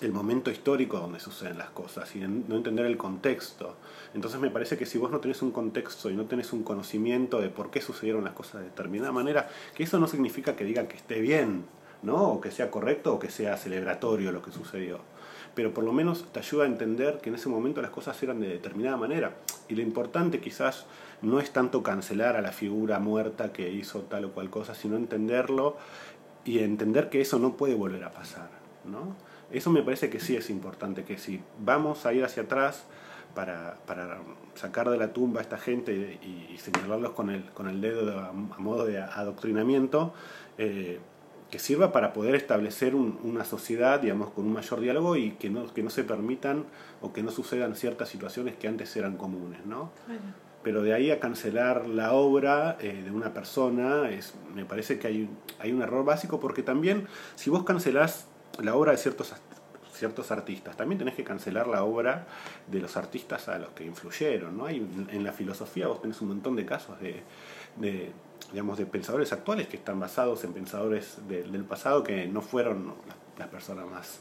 el 0.00 0.12
momento 0.12 0.50
histórico 0.50 0.98
donde 0.98 1.20
suceden 1.20 1.56
las 1.56 1.70
cosas 1.70 2.14
y 2.16 2.18
no 2.18 2.56
entender 2.56 2.86
el 2.86 2.96
contexto. 2.96 3.76
Entonces 4.14 4.40
me 4.40 4.50
parece 4.50 4.76
que 4.76 4.84
si 4.84 4.98
vos 4.98 5.12
no 5.12 5.20
tenés 5.20 5.42
un 5.42 5.52
contexto 5.52 6.10
y 6.10 6.16
no 6.16 6.24
tenés 6.24 6.52
un 6.52 6.64
conocimiento 6.64 7.40
de 7.40 7.50
por 7.50 7.70
qué 7.70 7.80
sucedieron 7.80 8.24
las 8.24 8.32
cosas 8.32 8.62
de 8.62 8.64
determinada 8.64 9.12
manera, 9.12 9.48
que 9.76 9.84
eso 9.84 10.00
no 10.00 10.08
significa 10.08 10.56
que 10.56 10.64
digan 10.64 10.88
que 10.88 10.96
esté 10.96 11.20
bien, 11.20 11.64
¿no? 12.02 12.28
O 12.28 12.40
que 12.40 12.50
sea 12.50 12.70
correcto 12.70 13.14
o 13.14 13.18
que 13.18 13.30
sea 13.30 13.56
celebratorio 13.56 14.32
lo 14.32 14.42
que 14.42 14.52
sucedió. 14.52 15.00
Pero 15.54 15.72
por 15.72 15.84
lo 15.84 15.92
menos 15.92 16.26
te 16.32 16.40
ayuda 16.40 16.64
a 16.64 16.66
entender 16.66 17.18
que 17.18 17.30
en 17.30 17.36
ese 17.36 17.48
momento 17.48 17.80
las 17.80 17.90
cosas 17.90 18.22
eran 18.22 18.40
de 18.40 18.48
determinada 18.48 18.96
manera. 18.96 19.36
Y 19.68 19.74
lo 19.74 19.82
importante 19.82 20.40
quizás 20.40 20.86
no 21.22 21.40
es 21.40 21.50
tanto 21.52 21.82
cancelar 21.82 22.36
a 22.36 22.42
la 22.42 22.52
figura 22.52 22.98
muerta 22.98 23.52
que 23.52 23.70
hizo 23.70 24.02
tal 24.02 24.26
o 24.26 24.32
cual 24.32 24.50
cosa, 24.50 24.74
sino 24.74 24.96
entenderlo 24.96 25.76
y 26.44 26.60
entender 26.60 27.08
que 27.08 27.20
eso 27.20 27.38
no 27.38 27.56
puede 27.56 27.74
volver 27.74 28.04
a 28.04 28.12
pasar, 28.12 28.50
¿no? 28.84 29.16
Eso 29.50 29.70
me 29.70 29.82
parece 29.82 30.10
que 30.10 30.20
sí 30.20 30.36
es 30.36 30.50
importante, 30.50 31.04
que 31.04 31.18
si 31.18 31.40
vamos 31.58 32.06
a 32.06 32.12
ir 32.12 32.24
hacia 32.24 32.44
atrás 32.44 32.84
para, 33.34 33.76
para 33.86 34.18
sacar 34.54 34.90
de 34.90 34.96
la 34.96 35.12
tumba 35.12 35.40
a 35.40 35.42
esta 35.42 35.58
gente 35.58 36.18
y, 36.22 36.56
señalarlos 36.58 37.12
con 37.12 37.30
el, 37.30 37.44
con 37.52 37.68
el 37.68 37.80
dedo 37.80 38.18
a, 38.18 38.32
modo 38.32 38.86
de 38.86 38.98
adoctrinamiento, 38.98 40.14
eh, 40.58 40.98
que 41.50 41.58
sirva 41.58 41.92
para 41.92 42.12
poder 42.12 42.34
establecer 42.34 42.94
una 42.94 43.44
sociedad, 43.44 44.00
digamos, 44.00 44.30
con 44.30 44.46
un 44.46 44.52
mayor 44.52 44.80
diálogo 44.80 45.16
y 45.16 45.32
que 45.32 45.48
no, 45.48 45.72
que 45.72 45.82
no 45.82 45.90
se 45.90 46.02
permitan 46.02 46.64
o 47.00 47.12
que 47.12 47.22
no 47.22 47.30
sucedan 47.30 47.76
ciertas 47.76 48.08
situaciones 48.08 48.56
que 48.56 48.66
antes 48.66 48.96
eran 48.96 49.16
comunes, 49.16 49.64
¿no? 49.64 49.92
Pero 50.64 50.82
de 50.82 50.92
ahí 50.92 51.12
a 51.12 51.20
cancelar 51.20 51.86
la 51.86 52.12
obra 52.14 52.76
eh, 52.80 53.02
de 53.04 53.10
una 53.12 53.32
persona, 53.32 54.10
es, 54.10 54.34
me 54.54 54.64
parece 54.64 54.98
que 54.98 55.06
hay, 55.06 55.30
hay 55.60 55.72
un 55.72 55.82
error 55.82 56.04
básico 56.04 56.40
porque 56.40 56.64
también 56.64 57.06
si 57.36 57.50
vos 57.50 57.62
cancelás 57.62 58.26
la 58.58 58.74
obra 58.74 58.90
de 58.92 58.98
ciertos 58.98 59.32
ciertos 59.96 60.30
artistas. 60.30 60.76
También 60.76 60.98
tenés 60.98 61.14
que 61.14 61.24
cancelar 61.24 61.66
la 61.66 61.82
obra 61.82 62.26
de 62.66 62.80
los 62.80 62.96
artistas 62.96 63.48
a 63.48 63.58
los 63.58 63.70
que 63.70 63.84
influyeron. 63.84 64.56
¿no? 64.56 64.66
Hay, 64.66 64.86
en 65.10 65.24
la 65.24 65.32
filosofía 65.32 65.88
vos 65.88 66.02
tenés 66.02 66.20
un 66.20 66.28
montón 66.28 66.54
de 66.54 66.66
casos 66.66 67.00
de, 67.00 67.22
de 67.76 68.12
digamos, 68.50 68.78
de 68.78 68.86
pensadores 68.86 69.32
actuales 69.32 69.66
que 69.66 69.76
están 69.76 69.98
basados 69.98 70.44
en 70.44 70.52
pensadores 70.52 71.18
del 71.28 71.64
pasado 71.64 72.02
que 72.02 72.26
no 72.26 72.40
fueron 72.40 72.94
las, 73.38 73.48
personas 73.48 73.86
más 73.86 74.20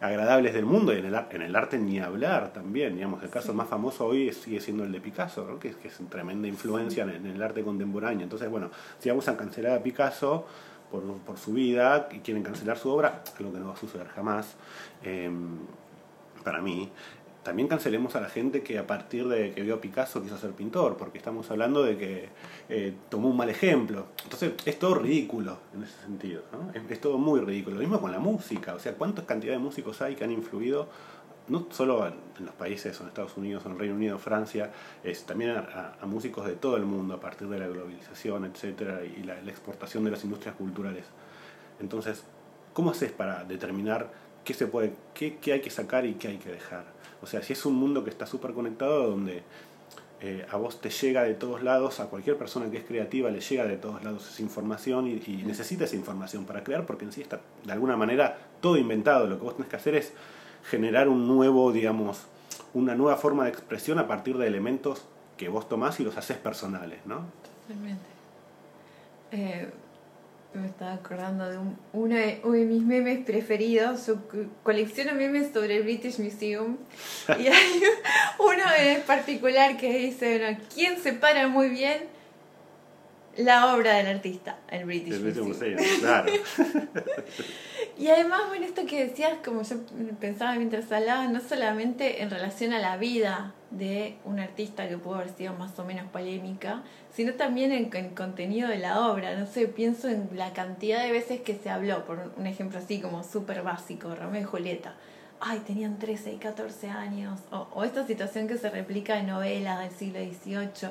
agradables 0.00 0.54
del 0.54 0.64
mundo 0.64 0.92
y 0.92 0.98
en 0.98 1.06
el, 1.06 1.20
en 1.30 1.42
el 1.42 1.56
arte 1.56 1.78
ni 1.78 1.98
hablar 1.98 2.52
también. 2.52 2.94
Digamos, 2.94 3.22
el 3.22 3.30
caso 3.30 3.52
más 3.54 3.68
famoso 3.68 4.06
hoy 4.06 4.32
sigue 4.32 4.60
siendo 4.60 4.84
el 4.84 4.92
de 4.92 5.00
Picasso, 5.00 5.58
que, 5.58 5.72
que, 5.74 5.88
es 5.88 6.00
una 6.00 6.08
tremenda 6.08 6.48
influencia 6.48 7.04
en, 7.04 7.26
el 7.26 7.42
arte 7.42 7.62
contemporáneo. 7.62 8.22
Entonces, 8.22 8.48
bueno, 8.48 8.70
si 8.98 9.08
vamos 9.08 9.28
a 9.28 9.36
cancelar 9.36 9.78
a 9.78 9.82
Picasso 9.82 10.46
por, 10.90 11.02
por 11.18 11.36
su 11.36 11.52
vida 11.52 12.08
y 12.12 12.20
quieren 12.20 12.42
cancelar 12.42 12.78
su 12.78 12.90
obra, 12.90 13.22
algo 13.38 13.52
que 13.52 13.58
no 13.58 13.68
va 13.68 13.74
a 13.74 13.76
suceder 13.76 14.08
jamás, 14.08 14.54
eh, 15.02 15.30
para 16.42 16.62
mí, 16.62 16.90
también 17.48 17.66
cancelemos 17.66 18.14
a 18.14 18.20
la 18.20 18.28
gente 18.28 18.62
que 18.62 18.78
a 18.78 18.86
partir 18.86 19.26
de 19.26 19.54
que 19.54 19.62
vio 19.62 19.76
a 19.76 19.80
Picasso 19.80 20.20
quiso 20.20 20.36
ser 20.36 20.50
pintor, 20.50 20.98
porque 20.98 21.16
estamos 21.16 21.50
hablando 21.50 21.82
de 21.82 21.96
que 21.96 22.28
eh, 22.68 22.92
tomó 23.08 23.30
un 23.30 23.38
mal 23.38 23.48
ejemplo. 23.48 24.08
Entonces 24.22 24.52
es 24.66 24.78
todo 24.78 24.96
ridículo 24.96 25.56
en 25.74 25.82
ese 25.82 25.98
sentido, 26.02 26.42
¿no? 26.52 26.70
es, 26.90 27.00
todo 27.00 27.16
muy 27.16 27.40
ridículo. 27.40 27.76
Lo 27.76 27.80
mismo 27.80 28.02
con 28.02 28.12
la 28.12 28.18
música, 28.18 28.74
o 28.74 28.78
sea, 28.78 28.92
¿cuántas 28.96 29.24
cantidad 29.24 29.54
de 29.54 29.60
músicos 29.60 30.02
hay 30.02 30.14
que 30.14 30.24
han 30.24 30.30
influido 30.30 30.88
no 31.48 31.68
solo 31.70 32.06
en 32.06 32.44
los 32.44 32.54
países, 32.54 33.00
en 33.00 33.06
Estados 33.06 33.34
Unidos, 33.38 33.64
en 33.64 33.78
Reino 33.78 33.94
Unido, 33.94 34.18
Francia, 34.18 34.70
es 35.02 35.24
también 35.24 35.52
a, 35.52 35.96
músicos 36.02 36.46
de 36.46 36.54
todo 36.54 36.76
el 36.76 36.84
mundo 36.84 37.14
a 37.14 37.20
partir 37.20 37.48
de 37.48 37.58
la 37.58 37.66
globalización, 37.66 38.44
etcétera, 38.44 39.00
y 39.06 39.22
la, 39.22 39.38
exportación 39.38 40.04
de 40.04 40.10
las 40.10 40.22
industrias 40.22 40.54
culturales. 40.54 41.06
Entonces, 41.80 42.24
¿cómo 42.74 42.90
haces 42.90 43.10
para 43.10 43.44
determinar 43.44 44.12
qué 44.44 44.52
se 44.52 44.66
puede, 44.66 44.92
qué, 45.14 45.38
qué 45.38 45.54
hay 45.54 45.62
que 45.62 45.70
sacar 45.70 46.04
y 46.04 46.12
qué 46.16 46.28
hay 46.28 46.36
que 46.36 46.50
dejar? 46.50 46.97
O 47.22 47.26
sea, 47.26 47.42
si 47.42 47.52
es 47.52 47.66
un 47.66 47.74
mundo 47.74 48.04
que 48.04 48.10
está 48.10 48.26
súper 48.26 48.52
conectado, 48.52 49.10
donde 49.10 49.42
eh, 50.20 50.44
a 50.50 50.56
vos 50.56 50.80
te 50.80 50.90
llega 50.90 51.22
de 51.22 51.34
todos 51.34 51.62
lados, 51.62 52.00
a 52.00 52.06
cualquier 52.06 52.36
persona 52.36 52.70
que 52.70 52.78
es 52.78 52.84
creativa 52.84 53.30
le 53.30 53.40
llega 53.40 53.64
de 53.66 53.76
todos 53.76 54.02
lados 54.02 54.28
esa 54.28 54.42
información 54.42 55.06
y, 55.06 55.20
necesita 55.44 55.84
esa 55.84 55.94
información 55.94 56.44
para 56.44 56.64
crear, 56.64 56.86
porque 56.86 57.04
en 57.04 57.12
sí 57.12 57.20
está 57.20 57.40
de 57.64 57.72
alguna 57.72 57.96
manera 57.96 58.36
todo 58.60 58.76
inventado. 58.76 59.26
Lo 59.26 59.38
que 59.38 59.44
vos 59.44 59.56
tenés 59.56 59.70
que 59.70 59.76
hacer 59.76 59.94
es 59.94 60.12
generar 60.68 61.08
un 61.08 61.28
nuevo, 61.28 61.72
digamos, 61.72 62.22
una 62.74 62.94
nueva 62.94 63.16
forma 63.16 63.44
de 63.44 63.50
expresión 63.50 63.98
a 63.98 64.08
partir 64.08 64.36
de 64.38 64.46
elementos 64.46 65.04
que 65.36 65.48
vos 65.48 65.68
tomás 65.68 66.00
y 66.00 66.04
los 66.04 66.16
haces 66.16 66.36
personales, 66.36 66.98
¿no? 67.06 67.24
Totalmente. 67.68 68.06
Eh, 69.30 69.70
me 70.54 70.66
estaba 70.66 70.94
acordando 70.94 71.48
de 71.48 71.58
uno, 71.92 72.14
de, 72.14 72.40
mis 72.64 72.82
memes 72.82 73.24
preferidos. 73.24 74.00
Su, 74.00 74.18
colecciono 74.62 75.14
memes 75.14 75.52
sobre 75.52 75.76
el 75.76 75.82
British 75.82 76.18
Museum. 76.18 76.78
y 77.38 77.46
hay 77.48 77.82
uno 78.38 78.62
en 78.78 79.02
particular 79.02 79.76
que 79.76 79.98
dice: 79.98 80.38
bueno, 80.38 80.58
¿quién 80.74 80.98
separa 80.98 81.48
muy 81.48 81.68
bien 81.68 82.04
la 83.36 83.74
obra 83.74 83.94
del 83.96 84.06
artista? 84.06 84.58
El 84.70 84.84
British, 84.84 85.20
Museum. 85.20 85.76
claro. 86.00 86.32
y 87.98 88.08
además, 88.08 88.42
bueno, 88.48 88.64
esto 88.64 88.86
que 88.86 89.06
decías, 89.06 89.34
como 89.44 89.62
yo 89.62 89.76
pensaba 90.18 90.54
mientras 90.54 90.90
hablaba, 90.90 91.28
no 91.28 91.40
solamente 91.40 92.22
en 92.22 92.30
relación 92.30 92.72
a 92.72 92.78
la 92.78 92.96
vida 92.96 93.54
de 93.70 94.16
un 94.24 94.40
artista 94.40 94.88
que 94.88 94.96
pudo 94.96 95.16
haber 95.16 95.30
sido 95.30 95.52
más 95.54 95.78
o 95.78 95.84
menos 95.84 96.10
polémica, 96.10 96.82
sino 97.12 97.34
también 97.34 97.72
en 97.72 97.94
el 97.94 98.14
contenido 98.14 98.68
de 98.68 98.78
la 98.78 99.08
obra. 99.08 99.36
No 99.36 99.46
sé, 99.46 99.68
pienso 99.68 100.08
en 100.08 100.30
la 100.34 100.52
cantidad 100.52 101.02
de 101.02 101.12
veces 101.12 101.40
que 101.40 101.54
se 101.56 101.70
habló, 101.70 102.04
por 102.04 102.32
un 102.36 102.46
ejemplo 102.46 102.78
así 102.78 103.00
como 103.00 103.22
súper 103.24 103.62
básico, 103.62 104.14
Romeo 104.14 104.42
y 104.42 104.44
Julieta. 104.44 104.94
Ay, 105.40 105.60
tenían 105.60 105.98
13 105.98 106.32
y 106.32 106.36
14 106.36 106.88
años. 106.88 107.40
O, 107.50 107.84
esta 107.84 108.06
situación 108.06 108.48
que 108.48 108.56
se 108.56 108.70
replica 108.70 109.18
en 109.18 109.28
novelas 109.28 109.80
del 109.80 109.90
siglo 109.90 110.18
XVIII, 110.18 110.90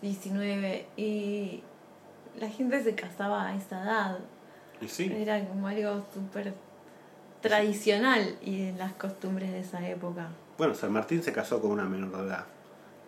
XIX, 0.00 0.86
y 0.96 1.62
la 2.38 2.48
gente 2.48 2.82
se 2.84 2.94
casaba 2.94 3.48
a 3.48 3.56
esa 3.56 3.82
edad. 3.82 4.18
Era 4.98 5.44
como 5.44 5.66
algo 5.66 6.04
súper 6.14 6.54
tradicional 7.40 8.36
y 8.44 8.62
en 8.68 8.78
las 8.78 8.92
costumbres 8.94 9.52
de 9.52 9.60
esa 9.60 9.86
época. 9.88 10.28
Bueno, 10.56 10.74
San 10.74 10.92
Martín 10.92 11.22
se 11.22 11.32
casó 11.32 11.60
con 11.60 11.70
una 11.70 11.84
menor 11.84 12.16
de 12.16 12.26
edad. 12.26 12.44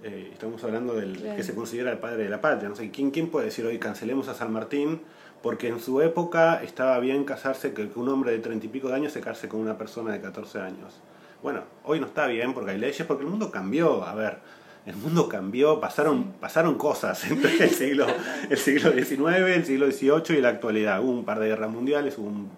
Eh, 0.03 0.31
estamos 0.33 0.63
hablando 0.65 0.95
del 0.95 1.21
que 1.37 1.43
se 1.43 1.55
considera 1.55 1.91
el 1.91 1.99
padre 1.99 2.25
de 2.25 2.31
la 2.31 2.41
patria. 2.41 2.69
No 2.69 2.77
sé, 2.77 2.91
¿quién, 2.91 3.11
¿quién 3.11 3.29
puede 3.29 3.47
decir 3.47 3.67
hoy 3.67 3.79
cancelemos 3.79 4.29
a 4.29 4.35
San 4.35 4.53
Martín? 4.53 5.01
Porque 5.43 5.69
en 5.69 5.81
su 5.81 6.01
época 6.01 6.63
estaba 6.63 6.99
bien 7.01 7.25
casarse, 7.25 7.73
que 7.73 7.91
un 7.95 8.09
hombre 8.09 8.33
de 8.33 8.39
treinta 8.39 8.67
y 8.67 8.69
pico 8.69 8.89
de 8.89 8.95
años 8.95 9.13
se 9.13 9.21
case 9.21 9.49
con 9.49 9.61
una 9.61 9.77
persona 9.77 10.13
de 10.13 10.21
14 10.21 10.61
años. 10.61 11.01
Bueno, 11.43 11.63
hoy 11.85 12.01
no 12.01 12.07
está 12.07 12.27
bien 12.27 12.55
porque 12.55 12.73
hay 12.73 12.79
leyes, 12.79 13.07
porque 13.07 13.25
el 13.25 13.31
mundo 13.31 13.51
cambió. 13.51 14.05
A 14.05 14.15
ver, 14.15 14.39
el 14.87 14.97
mundo 14.97 15.29
cambió, 15.29 15.81
pasaron, 15.81 16.33
pasaron 16.41 16.77
cosas 16.77 17.25
entre 17.31 17.63
el 17.63 17.71
siglo, 17.71 18.07
el 18.49 18.59
siglo 18.59 18.93
XIX, 18.93 19.21
el 19.55 19.65
siglo 19.65 19.91
XVIII 19.91 20.39
y 20.39 20.41
la 20.41 20.51
actualidad. 20.51 21.03
Hubo 21.03 21.11
un 21.11 21.25
par 21.25 21.41
de 21.41 21.49
guerras 21.49 21.71
mundiales, 21.71 22.17
hubo 22.19 22.29
un, 22.29 22.51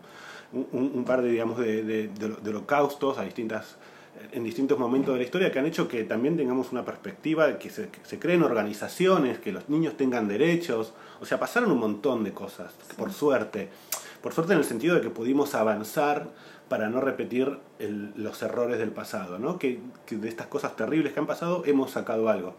un, 0.53 1.05
par 1.05 1.23
de, 1.23 1.31
digamos, 1.31 1.59
de, 1.59 1.83
de, 1.83 2.09
de 2.09 2.51
holocaustos 2.51 3.19
a 3.19 3.25
distintas 3.25 3.77
en 4.31 4.45
distintos 4.45 4.79
momentos 4.79 5.15
de 5.15 5.19
la 5.19 5.25
historia 5.25 5.51
que 5.51 5.59
han 5.59 5.67
hecho 5.67 5.89
que 5.89 6.05
también 6.05 6.37
tengamos 6.37 6.71
una 6.73 6.85
perspectiva, 6.85 7.59
que 7.59 7.71
se, 7.71 7.89
que 7.89 7.99
se 8.05 8.19
creen 8.19 8.43
organizaciones, 8.43 9.39
que 9.39 9.53
los 9.53 9.69
niños 9.69 9.97
tengan 9.97 10.29
derechos. 10.29 10.93
O 11.21 11.27
sea, 11.27 11.41
pasaron 11.41 11.73
un 11.73 11.79
montón 11.79 12.23
de 12.23 12.33
cosas, 12.33 12.73
por 12.97 13.13
suerte. 13.13 13.69
Por 14.23 14.33
suerte 14.33 14.53
en 14.53 14.61
el 14.61 14.65
sentido 14.65 14.95
de 14.95 15.01
que 15.01 15.11
pudimos 15.11 15.55
avanzar 15.55 16.29
para 16.69 16.89
no 16.89 17.01
repetir 17.01 17.59
los 18.17 18.43
errores 18.43 18.79
del 18.79 18.91
pasado, 18.91 19.39
¿no? 19.39 19.59
Que, 19.59 19.81
de 20.11 20.29
estas 20.29 20.47
cosas 20.47 20.77
terribles 20.77 21.13
que 21.13 21.21
han 21.21 21.27
pasado 21.27 21.65
hemos 21.67 21.91
sacado 21.91 22.29
algo. 22.29 22.55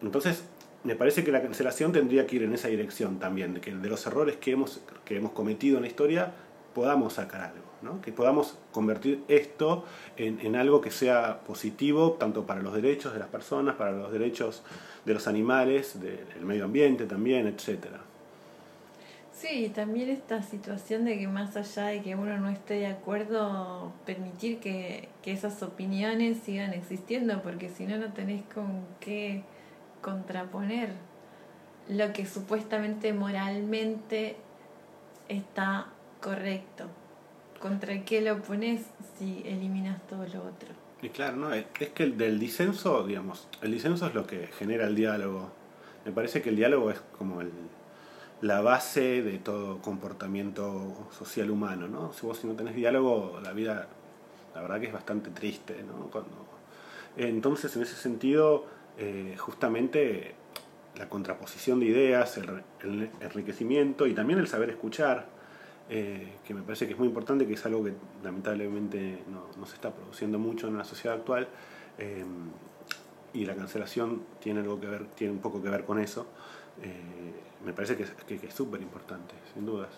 Entonces, 0.00 0.44
me 0.84 0.96
parece 0.96 1.22
que 1.22 1.30
la 1.30 1.42
cancelación 1.42 1.92
tendría 1.92 2.26
que 2.26 2.36
ir 2.36 2.42
en 2.42 2.54
esa 2.54 2.68
dirección 2.68 3.18
también, 3.18 3.54
de 3.54 3.60
que 3.60 3.72
de 3.74 3.88
los 3.88 4.04
errores 4.06 4.36
que 4.36 4.52
hemos, 4.52 4.80
que 5.04 5.16
hemos 5.16 5.32
cometido 5.32 5.76
en 5.76 5.82
la 5.82 5.88
historia 5.88 6.32
podamos 6.74 7.14
sacar 7.14 7.42
algo 7.42 7.72
que 8.02 8.12
podamos 8.12 8.56
convertir 8.70 9.24
esto 9.28 9.84
en, 10.16 10.54
algo 10.56 10.80
que 10.80 10.90
sea 10.90 11.40
positivo, 11.40 12.12
tanto 12.12 12.46
para 12.46 12.62
los 12.62 12.74
derechos 12.74 13.12
de 13.12 13.18
las 13.18 13.28
personas, 13.28 13.74
para 13.76 13.92
los 13.92 14.12
derechos 14.12 14.62
de 15.04 15.14
los 15.14 15.26
animales, 15.26 16.00
del 16.00 16.44
medio 16.44 16.64
ambiente 16.64 17.06
también, 17.06 17.46
etcétera. 17.46 17.98
Sí, 19.32 19.72
también 19.74 20.10
esta 20.10 20.42
situación 20.42 21.04
de 21.04 21.18
que 21.18 21.26
más 21.26 21.56
allá 21.56 21.86
de 21.86 22.02
que 22.02 22.14
uno 22.14 22.38
no 22.38 22.48
esté 22.48 22.74
de 22.74 22.86
acuerdo, 22.86 23.92
permitir 24.06 24.60
que, 24.60 25.08
que 25.22 25.32
esas 25.32 25.60
opiniones 25.64 26.38
sigan 26.44 26.72
existiendo, 26.72 27.42
porque 27.42 27.68
si 27.68 27.86
no, 27.86 27.96
no 27.96 28.12
tenés 28.12 28.42
con 28.54 28.84
qué 29.00 29.42
contraponer 30.00 30.90
lo 31.88 32.12
que 32.12 32.26
supuestamente 32.26 33.12
moralmente 33.12 34.36
está 35.28 35.88
correcto. 36.22 36.84
¿Contra 37.60 38.04
qué 38.04 38.22
lo 38.22 38.42
pones 38.42 38.82
si 39.18 39.42
eliminas 39.44 40.04
todo 40.06 40.26
lo 40.26 40.44
otro? 40.44 40.68
Y 41.02 41.10
claro, 41.10 41.36
no, 41.36 41.52
es 41.52 41.66
que 41.66 42.02
el 42.02 42.16
del 42.16 42.38
disenso, 42.38 43.04
digamos, 43.04 43.48
el 43.60 43.72
disenso 43.72 44.06
es 44.06 44.14
lo 44.14 44.26
que 44.26 44.46
genera 44.46 44.86
el 44.86 44.94
diálogo. 44.94 45.50
Me 46.04 46.12
parece 46.12 46.42
que 46.42 46.48
el 46.50 46.56
diálogo 46.56 46.90
es 46.90 47.00
como 47.18 47.40
el, 47.40 47.50
la 48.40 48.60
base 48.60 49.22
de 49.22 49.38
todo 49.38 49.78
comportamiento 49.78 51.08
social 51.10 51.50
humano, 51.50 51.88
¿no? 51.88 52.12
Si 52.12 52.26
vos 52.26 52.38
si 52.38 52.46
no 52.46 52.54
tenés 52.54 52.74
diálogo, 52.74 53.38
la 53.42 53.52
vida, 53.52 53.88
la 54.54 54.62
verdad 54.62 54.80
que 54.80 54.86
es 54.86 54.92
bastante 54.92 55.30
triste, 55.30 55.84
¿no? 55.84 56.08
Cuando, 56.10 56.46
entonces, 57.16 57.74
en 57.76 57.82
ese 57.82 57.96
sentido, 57.96 58.66
eh, 58.98 59.36
justamente 59.38 60.34
la 60.96 61.08
contraposición 61.08 61.80
de 61.80 61.86
ideas, 61.86 62.38
el 62.38 63.10
enriquecimiento 63.20 64.06
y 64.06 64.14
también 64.14 64.38
el 64.38 64.48
saber 64.48 64.70
escuchar, 64.70 65.26
eh, 65.90 66.32
que 66.46 66.54
me 66.54 66.62
parece 66.62 66.86
que 66.86 66.92
es 66.92 66.98
muy 66.98 67.08
importante, 67.08 67.46
que 67.46 67.54
es 67.54 67.66
algo 67.66 67.84
que 67.84 67.92
lamentablemente 68.22 69.22
no, 69.28 69.66
se 69.66 69.74
está 69.74 69.90
produciendo 69.92 70.38
mucho 70.38 70.68
en 70.68 70.78
la 70.78 70.84
sociedad 70.84 71.18
actual, 71.18 71.48
eh, 71.98 72.24
y 73.34 73.44
la 73.46 73.54
cancelación 73.54 74.22
tiene 74.40 74.60
algo 74.60 74.78
que 74.80 74.86
ver, 74.86 75.06
tiene 75.08 75.32
un 75.32 75.40
poco 75.40 75.62
que 75.62 75.70
ver 75.70 75.84
con 75.84 75.98
eso. 75.98 76.26
Eh, 76.82 77.32
me 77.64 77.72
parece 77.72 77.96
que, 77.96 78.04
es 78.34 78.54
súper 78.54 78.80
importante, 78.82 79.34
sin 79.54 79.64
dudas. 79.64 79.90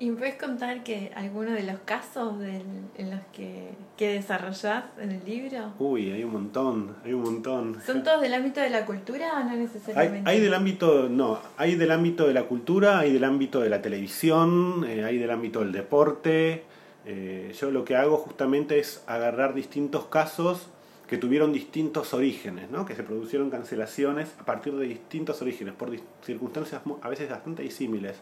¿Y 0.00 0.10
me 0.10 0.16
puedes 0.16 0.36
contar 0.36 0.82
que 0.82 1.12
algunos 1.14 1.54
de 1.54 1.62
los 1.62 1.78
casos 1.80 2.42
en 2.42 3.10
los 3.10 3.20
que, 3.32 3.70
que 3.96 4.14
desarrollás 4.14 4.84
en 4.98 5.12
el 5.12 5.24
libro? 5.24 5.72
Uy, 5.78 6.10
hay 6.10 6.24
un 6.24 6.32
montón, 6.32 6.96
hay 7.04 7.12
un 7.12 7.22
montón. 7.22 7.80
¿Son 7.84 8.02
todos 8.02 8.20
del 8.20 8.34
ámbito 8.34 8.60
de 8.60 8.70
la 8.70 8.84
cultura 8.84 9.40
o 9.40 9.44
no 9.44 9.56
necesariamente? 9.56 10.28
Hay, 10.28 10.40
del 10.40 10.54
ámbito, 10.54 11.08
no, 11.08 11.38
hay 11.56 11.76
del 11.76 11.92
ámbito 11.92 12.26
de 12.26 12.34
la 12.34 12.44
cultura, 12.44 12.98
hay 12.98 13.12
del 13.12 13.24
ámbito 13.24 13.60
de 13.60 13.70
la 13.70 13.82
televisión, 13.82 14.84
eh, 14.88 15.04
hay 15.04 15.18
del 15.18 15.30
ámbito 15.30 15.60
del 15.60 15.72
deporte. 15.72 16.64
Eh, 17.06 17.54
yo 17.58 17.70
lo 17.70 17.84
que 17.84 17.96
hago 17.96 18.16
justamente 18.16 18.78
es 18.78 19.04
agarrar 19.06 19.54
distintos 19.54 20.06
casos 20.06 20.68
que 21.06 21.18
tuvieron 21.18 21.52
distintos 21.52 22.14
orígenes, 22.14 22.70
¿no? 22.70 22.86
que 22.86 22.96
se 22.96 23.02
produjeron 23.02 23.50
cancelaciones 23.50 24.34
a 24.40 24.44
partir 24.44 24.74
de 24.74 24.86
distintos 24.86 25.40
orígenes, 25.42 25.74
por 25.74 25.90
circunstancias 26.22 26.80
a 27.02 27.08
veces 27.08 27.28
bastante 27.28 27.62
disímiles. 27.62 28.16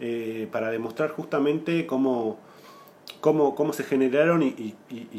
Eh, 0.00 0.48
para 0.52 0.70
demostrar 0.70 1.10
justamente 1.10 1.86
cómo, 1.86 2.38
cómo, 3.20 3.54
cómo 3.54 3.72
se 3.72 3.82
generaron 3.84 4.42
y, 4.42 4.74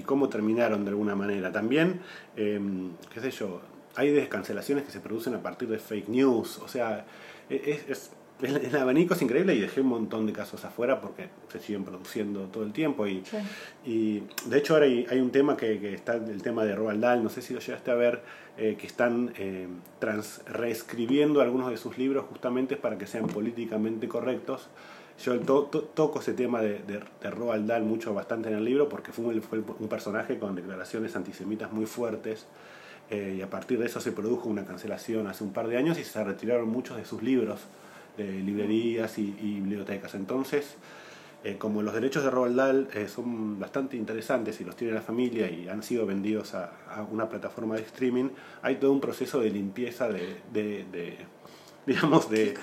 cómo 0.05 0.29
terminaron 0.29 0.85
de 0.85 0.91
alguna 0.91 1.15
manera. 1.15 1.51
También, 1.51 2.01
em, 2.35 2.91
qué 3.13 3.19
sé 3.19 3.31
yo, 3.31 3.61
hay 3.95 4.11
descancelaciones 4.11 4.85
que 4.85 4.91
se 4.91 4.99
producen 4.99 5.33
a 5.33 5.41
partir 5.41 5.67
de 5.67 5.79
fake 5.79 6.09
news, 6.09 6.59
o 6.59 6.67
sea, 6.67 7.05
es, 7.49 7.89
es 7.89 8.11
el, 8.41 8.75
abanico 8.75 9.13
es 9.13 9.21
increíble 9.21 9.55
y 9.55 9.61
dejé 9.61 9.81
un 9.81 9.87
montón 9.87 10.25
de 10.25 10.33
casos 10.33 10.63
afuera 10.63 11.01
porque 11.01 11.29
se 11.51 11.59
siguen 11.59 11.83
produciendo 11.83 12.41
todo 12.45 12.63
el 12.63 12.71
tiempo. 12.71 13.07
Y, 13.07 13.23
y 13.85 14.23
de 14.45 14.57
hecho 14.57 14.75
ahora 14.75 14.85
hay, 14.85 15.19
un 15.19 15.31
tema 15.31 15.57
que, 15.57 15.79
que, 15.79 15.93
está, 15.93 16.15
el 16.15 16.41
tema 16.41 16.63
de 16.63 16.75
Roald 16.75 17.01
Dahl, 17.01 17.23
no 17.23 17.29
sé 17.29 17.41
si 17.41 17.53
lo 17.53 17.59
llegaste 17.59 17.91
a 17.91 17.95
ver, 17.95 18.21
eh, 18.57 18.75
que 18.79 18.87
están 18.87 19.33
eh, 19.37 19.67
trans, 19.99 20.41
reescribiendo 20.47 21.41
algunos 21.41 21.69
de 21.69 21.77
sus 21.77 21.97
libros 21.97 22.25
justamente 22.29 22.75
para 22.75 22.97
que 22.97 23.07
sean 23.07 23.27
políticamente 23.27 24.07
correctos. 24.07 24.67
Yo 25.23 25.39
toco 25.39 26.19
ese 26.19 26.33
tema 26.33 26.61
de, 26.61 26.79
de, 26.79 27.29
Roald 27.31 27.65
Dahl 27.65 27.83
mucho, 27.83 28.13
bastante 28.13 28.49
en 28.49 28.55
el 28.55 28.63
libro, 28.63 28.87
porque 28.87 29.11
fue 29.11 29.25
un, 29.25 29.41
fue 29.41 29.59
un 29.59 29.87
personaje 29.87 30.37
con 30.37 30.55
declaraciones 30.55 31.15
antisemitas 31.15 31.71
muy 31.71 31.87
fuertes. 31.87 32.45
Eh, 33.09 33.37
y 33.39 33.41
a 33.41 33.49
partir 33.49 33.79
de 33.79 33.85
eso 33.85 33.99
se 33.99 34.11
produjo 34.11 34.49
una 34.49 34.65
cancelación 34.65 35.27
hace 35.27 35.43
un 35.43 35.53
par 35.53 35.67
de 35.67 35.77
años 35.77 35.97
y 35.97 36.03
se 36.03 36.23
retiraron 36.23 36.69
muchos 36.69 36.97
de 36.97 37.05
sus 37.05 37.23
libros 37.23 37.61
de 38.17 38.31
librerías 38.41 39.17
y, 39.17 39.35
y 39.39 39.59
bibliotecas. 39.61 40.15
Entonces, 40.15 40.77
eh, 41.43 41.55
como 41.57 41.83
los 41.83 41.93
derechos 41.93 42.23
de 42.23 42.31
Roald 42.31 42.55
Dahl 42.57 42.89
eh, 42.93 43.07
son 43.07 43.59
bastante 43.59 43.95
interesantes 43.95 44.59
y 44.59 44.65
los 44.65 44.75
tiene 44.75 44.93
la 44.93 45.01
familia 45.01 45.49
y 45.49 45.69
han 45.69 45.83
sido 45.83 46.05
vendidos 46.05 46.55
a, 46.55 46.71
una 47.11 47.29
plataforma 47.29 47.75
de 47.75 47.83
streaming, 47.83 48.29
hay 48.63 48.75
todo 48.75 48.91
un 48.91 48.99
proceso 48.99 49.39
de 49.39 49.51
limpieza 49.51 50.09
de, 50.09 50.37
de, 50.51 51.17
digamos, 51.85 52.29
de... 52.29 52.55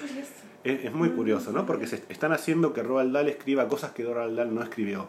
Es, 0.65 0.93
muy 0.93 1.11
curioso, 1.11 1.53
¿no? 1.53 1.67
Porque 1.67 1.87
se 1.87 2.03
están 2.09 2.33
haciendo 2.33 2.73
que 2.73 2.83
Roald 2.83 3.13
Dahl 3.13 3.29
escriba 3.29 3.69
cosas 3.69 3.93
que 3.93 4.03
Roald 4.03 4.37
Dahl 4.37 4.55
no 4.55 4.63
escribió. 4.63 5.09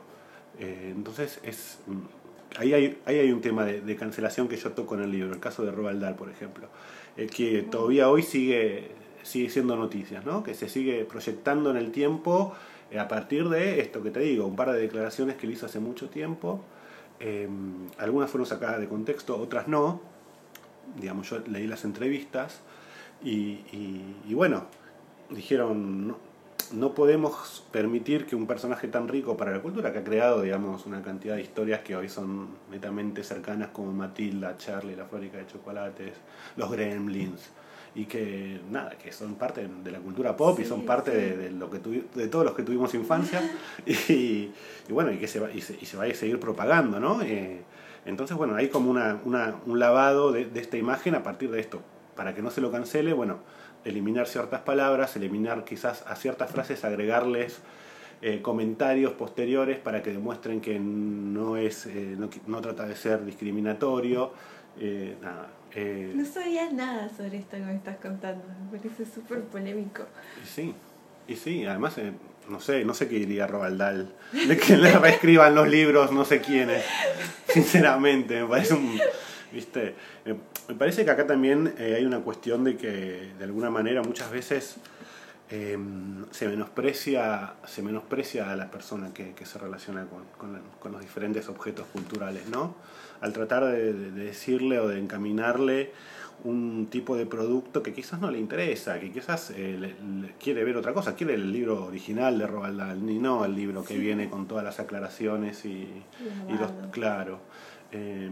Eh, 0.59 0.91
entonces, 0.95 1.39
es 1.43 1.79
mm, 1.87 2.59
ahí 2.59 2.73
hay, 2.73 3.01
ahí 3.05 3.19
hay 3.19 3.31
un 3.31 3.41
tema 3.41 3.65
de, 3.65 3.95
cancelación 3.95 4.47
que 4.47 4.57
yo 4.57 4.73
toco 4.73 4.95
en 4.95 5.03
el 5.03 5.11
libro, 5.11 5.33
el 5.33 5.39
caso 5.39 5.63
de 5.63 5.71
Roald 5.71 6.01
Dahl, 6.01 6.15
por 6.15 6.29
ejemplo, 6.29 6.67
que 7.15 7.65
todavía 7.71 8.09
hoy 8.09 8.21
sigue, 8.21 8.91
sigue 9.25 9.49
siendo 9.49 9.75
noticias, 9.75 10.23
¿no? 10.25 10.43
Que 10.43 10.53
se 10.53 10.69
sigue 10.69 11.03
proyectando 11.05 11.71
en 11.71 11.77
el 11.77 11.91
tiempo 11.91 12.53
eh, 12.91 12.99
a 12.99 13.07
partir 13.07 13.49
de 13.49 13.81
esto 13.81 14.03
que 14.03 14.11
te 14.11 14.19
digo, 14.19 14.45
un 14.45 14.55
par 14.55 14.71
de 14.71 14.79
declaraciones 14.79 15.35
que 15.35 15.47
él 15.47 15.53
hizo 15.53 15.65
hace 15.65 15.79
mucho 15.79 16.09
tiempo, 16.09 16.61
eh, 17.19 17.49
algunas 17.97 18.29
fueron 18.29 18.45
sacadas 18.45 18.79
de 18.79 18.87
contexto, 18.87 19.37
otras 19.37 19.67
no, 19.67 20.01
digamos, 20.99 21.29
yo 21.29 21.39
leí 21.47 21.65
las 21.65 21.83
entrevistas 21.83 22.61
y, 23.23 23.61
y, 24.27 24.33
bueno, 24.33 24.65
dijeron, 25.29 26.09
no, 26.09 26.17
no, 26.73 26.93
podemos 26.93 27.63
permitir 27.71 28.27
que 28.27 28.35
un 28.35 28.45
personaje 28.45 28.87
tan 28.87 29.07
rico 29.07 29.35
para 29.35 29.51
la 29.51 29.61
cultura, 29.61 29.91
que 29.91 29.99
ha 29.99 30.03
creado, 30.03 30.41
digamos, 30.41 30.85
una 30.85 31.01
cantidad 31.01 31.35
de 31.35 31.41
historias 31.41 31.79
que 31.79 31.95
hoy 31.95 32.09
son 32.09 32.49
netamente 32.69 33.23
cercanas 33.23 33.69
como 33.69 33.91
Matilda, 33.93 34.57
Charlie, 34.57 34.95
la 34.95 35.05
fábrica 35.05 35.37
de 35.37 35.47
chocolates, 35.47 36.13
los 36.55 36.69
Gremlins, 36.69 37.49
y 37.95 38.05
que 38.05 38.59
nada, 38.69 38.91
que 38.97 39.13
son 39.13 39.35
parte 39.35 39.67
de 39.67 39.91
la 39.91 39.99
cultura 39.99 40.35
pop 40.35 40.59
y 40.59 40.65
son 40.65 40.85
parte 40.85 41.11
de, 41.11 41.49
lo 41.49 41.69
que 41.69 41.79
de 41.79 42.27
todos 42.27 42.43
los 42.43 42.53
que 42.53 42.63
tuvimos 42.63 42.93
infancia 42.93 43.41
y, 43.85 44.51
bueno, 44.89 45.13
y 45.13 45.17
que 45.17 45.29
se 45.29 45.39
va, 45.39 45.49
y 45.49 45.61
se, 45.61 45.77
y 45.81 45.85
se 45.85 45.95
va 45.95 46.03
a 46.03 46.13
seguir 46.13 46.37
propagando, 46.37 46.99
¿no? 46.99 47.21
Eh, 47.21 47.61
entonces, 48.05 48.35
bueno, 48.35 48.55
hay 48.55 48.67
como 48.67 48.91
una, 48.91 49.19
una, 49.23 49.55
un 49.65 49.79
lavado 49.79 50.33
de, 50.33 50.45
de, 50.45 50.59
esta 50.59 50.77
imagen 50.77 51.15
a 51.15 51.23
partir 51.23 51.49
de 51.49 51.59
esto. 51.59 51.81
Para 52.15 52.35
que 52.35 52.41
no 52.41 52.51
se 52.51 52.61
lo 52.61 52.71
cancele, 52.71 53.13
bueno, 53.13 53.39
eliminar 53.83 54.27
ciertas 54.27 54.61
palabras, 54.61 55.15
eliminar 55.15 55.63
quizás 55.63 56.03
a 56.05 56.15
ciertas 56.15 56.51
frases, 56.51 56.85
agregarles 56.85 57.61
eh, 58.21 58.41
comentarios 58.41 59.13
posteriores 59.13 59.79
para 59.79 60.03
que 60.03 60.11
demuestren 60.11 60.61
que 60.61 60.79
no, 60.79 61.57
es, 61.57 61.85
eh, 61.87 62.15
no, 62.17 62.29
no, 62.47 62.61
trata 62.61 62.85
de 62.85 62.95
ser 62.95 63.25
discriminatorio. 63.25 64.33
nada, 65.21 65.47
eh, 65.75 66.13
no 66.15 66.25
sabía 66.25 66.71
nada 66.71 67.09
sobre 67.09 67.37
esto 67.37 67.57
que 67.57 67.63
me 67.63 67.75
estás 67.75 67.97
contando, 67.97 68.43
me 68.71 68.77
parece 68.77 69.05
súper 69.05 69.41
polémico. 69.43 70.03
Y 70.41 70.47
sí, 70.47 70.73
y 71.27 71.35
sí, 71.35 71.65
además, 71.65 71.97
eh, 71.97 72.13
no 72.49 72.61
sé, 72.61 72.85
no 72.85 72.93
sé 72.93 73.09
qué 73.09 73.15
diría 73.15 73.45
Roald 73.45 73.77
Dahl, 73.77 74.13
de 74.31 74.57
que 74.57 74.77
le 74.77 74.97
reescriban 74.97 75.53
los 75.53 75.67
libros, 75.67 76.13
no 76.13 76.23
sé 76.23 76.39
quiénes, 76.39 76.83
sinceramente, 77.49 78.41
me 78.41 78.47
parece 78.47 78.73
un... 78.73 78.99
¿Viste? 79.51 79.95
me 80.67 80.75
parece 80.75 81.05
que 81.05 81.11
acá 81.11 81.27
también 81.27 81.73
eh, 81.77 81.95
hay 81.97 82.05
una 82.05 82.19
cuestión 82.19 82.63
de 82.63 82.75
que, 82.75 83.31
de 83.37 83.43
alguna 83.43 83.69
manera, 83.69 84.01
muchas 84.01 84.29
veces 84.31 84.75
em, 85.49 86.25
se, 86.31 86.47
menosprecia, 86.47 87.53
se 87.65 87.81
menosprecia 87.81 88.51
a 88.51 88.55
la 88.55 88.69
persona 88.69 89.13
que, 89.13 89.33
que 89.33 89.45
se 89.45 89.59
relaciona 89.59 90.05
con, 90.05 90.23
con, 90.37 90.61
con, 90.79 90.91
los 90.91 91.01
diferentes 91.01 91.47
objetos 91.47 91.85
culturales, 91.87 92.47
¿no? 92.47 92.75
Al 93.21 93.33
tratar 93.33 93.65
de, 93.65 93.93
decirle 93.93 94.79
o 94.79 94.87
de 94.87 94.99
encaminarle 94.99 95.91
un 96.43 96.87
tipo 96.91 97.15
de 97.15 97.25
producto 97.25 97.81
que 97.81 97.93
quizás 97.93 98.19
no 98.19 98.29
le 98.29 98.37
interesa, 98.37 98.99
que 98.99 99.11
quizás 99.11 99.51
eh, 99.55 99.95
quiere 100.39 100.63
ver 100.63 100.77
otra 100.77 100.93
cosa, 100.93 101.15
quiere 101.15 101.33
el 101.33 101.51
libro 101.51 101.85
original 101.85 102.37
de 102.37 102.45
Roald 102.45 102.77
Dahl, 102.77 103.05
ni 103.05 103.17
no 103.17 103.45
el 103.45 103.55
libro 103.55 103.83
que 103.83 103.97
viene 103.97 104.29
con 104.29 104.47
todas 104.47 104.63
las 104.63 104.79
aclaraciones 104.79 105.65
y, 105.65 105.87
los... 106.49 106.71
Claro. 106.91 107.39
Eh, 107.91 108.29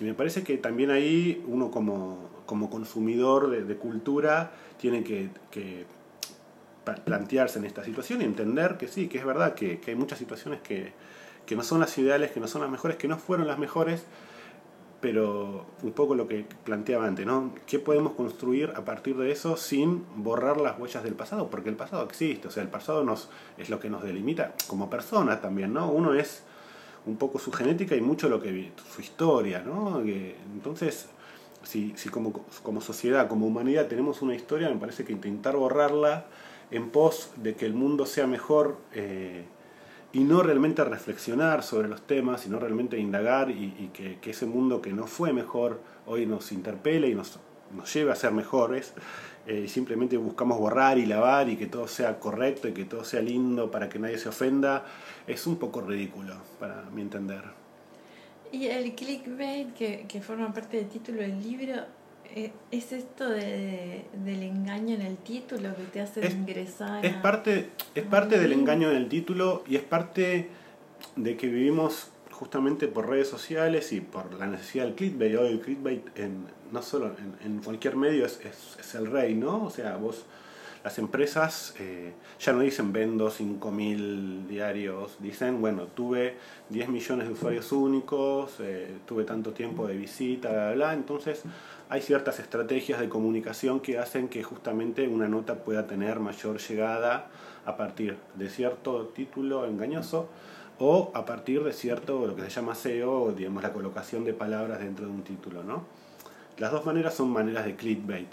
y 0.00 0.04
me 0.04 0.14
parece 0.14 0.42
que 0.42 0.56
también 0.56 0.90
ahí 0.90 1.44
uno 1.46 1.70
como, 1.70 2.30
como 2.46 2.70
consumidor 2.70 3.50
de, 3.50 3.76
cultura 3.76 4.52
tiene 4.78 5.02
que, 5.02 5.28
plantearse 7.04 7.58
en 7.58 7.64
esta 7.64 7.82
situación 7.82 8.22
y 8.22 8.24
entender 8.24 8.76
que 8.76 8.86
sí, 8.86 9.08
que 9.08 9.18
es 9.18 9.24
verdad 9.24 9.54
que 9.54 9.80
hay 9.84 9.96
muchas 9.96 10.18
situaciones 10.18 10.60
que, 10.60 10.92
que 11.46 11.56
no 11.56 11.62
son 11.62 11.80
las 11.80 11.96
ideales, 11.98 12.32
que 12.32 12.40
no 12.40 12.48
son 12.48 12.62
las 12.62 12.70
mejores, 12.70 12.96
que 12.96 13.08
no 13.08 13.16
fueron 13.16 13.46
las 13.46 13.58
mejores, 13.58 14.04
pero 15.00 15.66
un 15.82 15.92
poco 15.92 16.14
lo 16.14 16.26
que 16.26 16.46
planteaba 16.64 17.06
antes, 17.06 17.24
¿no? 17.26 17.52
¿Qué 17.66 17.78
podemos 17.78 18.12
construir 18.14 18.72
a 18.76 18.84
partir 18.84 19.16
de 19.16 19.30
eso 19.30 19.56
sin 19.56 20.04
borrar 20.16 20.60
las 20.60 20.78
huellas 20.78 21.04
del 21.04 21.14
pasado? 21.14 21.48
Porque 21.48 21.68
el 21.68 21.76
pasado 21.76 22.04
existe, 22.04 22.48
o 22.48 22.50
sea, 22.50 22.62
el 22.62 22.68
pasado 22.68 23.04
nos, 23.04 23.28
es 23.58 23.70
lo 23.70 23.78
que 23.78 23.88
nos 23.88 24.02
delimita 24.02 24.54
como 24.66 24.90
personas 24.90 25.40
también, 25.40 25.72
¿no? 25.72 25.90
Uno 25.90 26.14
es 26.14 26.42
un 27.06 27.16
poco 27.16 27.38
su 27.38 27.52
genética 27.52 27.94
y 27.94 28.00
mucho 28.00 28.28
lo 28.28 28.40
que 28.40 28.72
su 28.92 29.00
historia, 29.00 29.60
¿no? 29.60 30.00
entonces, 30.00 31.06
si, 31.62 31.92
si 31.96 32.08
como, 32.08 32.32
como 32.62 32.80
sociedad, 32.80 33.28
como 33.28 33.46
humanidad 33.46 33.86
tenemos 33.86 34.22
una 34.22 34.34
historia, 34.34 34.68
me 34.68 34.76
parece 34.76 35.04
que 35.04 35.12
intentar 35.12 35.56
borrarla 35.56 36.26
en 36.70 36.90
pos 36.90 37.30
de 37.36 37.54
que 37.54 37.66
el 37.66 37.74
mundo 37.74 38.06
sea 38.06 38.26
mejor, 38.26 38.76
eh, 38.92 39.44
y 40.12 40.20
no 40.20 40.42
realmente 40.42 40.84
reflexionar 40.84 41.62
sobre 41.62 41.88
los 41.88 42.02
temas, 42.06 42.42
sino 42.42 42.58
realmente 42.58 42.98
indagar 42.98 43.50
y, 43.50 43.90
que, 43.92 44.18
ese 44.30 44.46
mundo 44.46 44.80
que 44.80 44.92
no 44.92 45.06
fue 45.06 45.32
mejor 45.32 45.80
hoy 46.06 46.26
nos 46.26 46.52
interpele 46.52 47.08
y 47.08 47.14
nos, 47.14 47.38
nos 47.74 47.92
lleve 47.92 48.12
a 48.12 48.14
ser 48.14 48.32
mejores. 48.32 48.94
Eh, 49.46 49.68
simplemente 49.68 50.16
buscamos 50.16 50.58
borrar 50.58 50.98
y 50.98 51.06
lavar 51.06 51.48
y 51.48 51.56
que 51.56 51.66
todo 51.66 51.86
sea 51.86 52.18
correcto 52.18 52.66
y 52.66 52.72
que 52.72 52.84
todo 52.84 53.04
sea 53.04 53.20
lindo 53.20 53.70
para 53.70 53.88
que 53.88 53.98
nadie 53.98 54.18
se 54.18 54.28
ofenda, 54.28 54.84
es 55.26 55.46
un 55.46 55.56
poco 55.56 55.80
ridículo, 55.80 56.34
para 56.58 56.82
mi 56.92 57.02
entender. 57.02 57.42
Y 58.50 58.66
el 58.66 58.94
clickbait 58.94 59.72
que, 59.74 60.06
que 60.08 60.20
forma 60.20 60.52
parte 60.52 60.78
del 60.78 60.88
título 60.88 61.20
del 61.20 61.40
libro, 61.42 61.82
¿Es 62.70 62.92
esto 62.92 63.28
de, 63.28 64.04
del 64.24 64.42
engaño 64.42 64.94
en 64.94 65.02
el 65.02 65.16
título 65.16 65.74
que 65.76 65.84
te 65.84 66.00
hace 66.00 66.26
ingresar? 66.26 67.04
Es 67.04 67.14
parte, 67.14 67.70
es 67.94 68.04
parte 68.04 68.38
del 68.38 68.52
engaño 68.52 68.90
en 68.90 68.96
el 68.96 69.08
título 69.08 69.64
y 69.66 69.76
es 69.76 69.82
parte 69.82 70.48
de 71.16 71.36
que 71.36 71.48
vivimos 71.48 72.10
justamente 72.30 72.88
por 72.88 73.08
redes 73.08 73.28
sociales 73.28 73.92
y 73.92 74.00
por 74.00 74.34
la 74.34 74.46
necesidad 74.46 74.84
del 74.84 74.94
clickbait. 74.94 75.36
Hoy 75.36 75.48
el 75.48 75.60
clickbait 75.60 76.18
en, 76.18 76.46
no 76.72 76.82
solo 76.82 77.14
en, 77.18 77.36
en 77.44 77.62
cualquier 77.62 77.96
medio 77.96 78.26
es, 78.26 78.40
es, 78.44 78.76
es, 78.78 78.94
el 78.94 79.10
rey, 79.10 79.34
¿no? 79.34 79.64
O 79.64 79.70
sea, 79.70 79.96
vos 79.96 80.26
las 80.86 80.98
empresas 80.98 81.74
eh, 81.80 82.12
ya 82.38 82.52
no 82.52 82.60
dicen 82.60 82.92
vendo 82.92 83.28
5.000 83.28 84.46
diarios, 84.46 85.16
dicen, 85.18 85.60
bueno, 85.60 85.88
tuve 85.88 86.36
10 86.68 86.90
millones 86.90 87.26
de 87.26 87.32
usuarios 87.32 87.72
únicos, 87.72 88.60
eh, 88.60 88.98
tuve 89.04 89.24
tanto 89.24 89.50
tiempo 89.50 89.88
de 89.88 89.96
visita, 89.96 90.48
bla, 90.48 90.72
bla, 90.74 90.94
Entonces, 90.94 91.42
hay 91.88 92.02
ciertas 92.02 92.40
estrategias 92.40 92.98
de 92.98 93.08
comunicación 93.08 93.80
que 93.80 93.98
hacen 93.98 94.28
que 94.28 94.42
justamente 94.42 95.06
una 95.06 95.28
nota 95.28 95.56
pueda 95.56 95.86
tener 95.86 96.18
mayor 96.18 96.58
llegada 96.58 97.28
a 97.64 97.76
partir 97.76 98.16
de 98.34 98.48
cierto 98.48 99.06
título 99.08 99.66
engañoso 99.66 100.28
o 100.78 101.10
a 101.14 101.24
partir 101.24 101.62
de 101.62 101.72
cierto, 101.72 102.26
lo 102.26 102.34
que 102.34 102.42
se 102.42 102.50
llama 102.50 102.74
SEO, 102.74 103.32
digamos, 103.32 103.62
la 103.62 103.72
colocación 103.72 104.24
de 104.24 104.34
palabras 104.34 104.80
dentro 104.80 105.06
de 105.06 105.12
un 105.12 105.22
título, 105.22 105.62
¿no? 105.62 105.84
Las 106.58 106.72
dos 106.72 106.84
maneras 106.84 107.14
son 107.14 107.30
maneras 107.30 107.64
de 107.64 107.76
clickbait. 107.76 108.28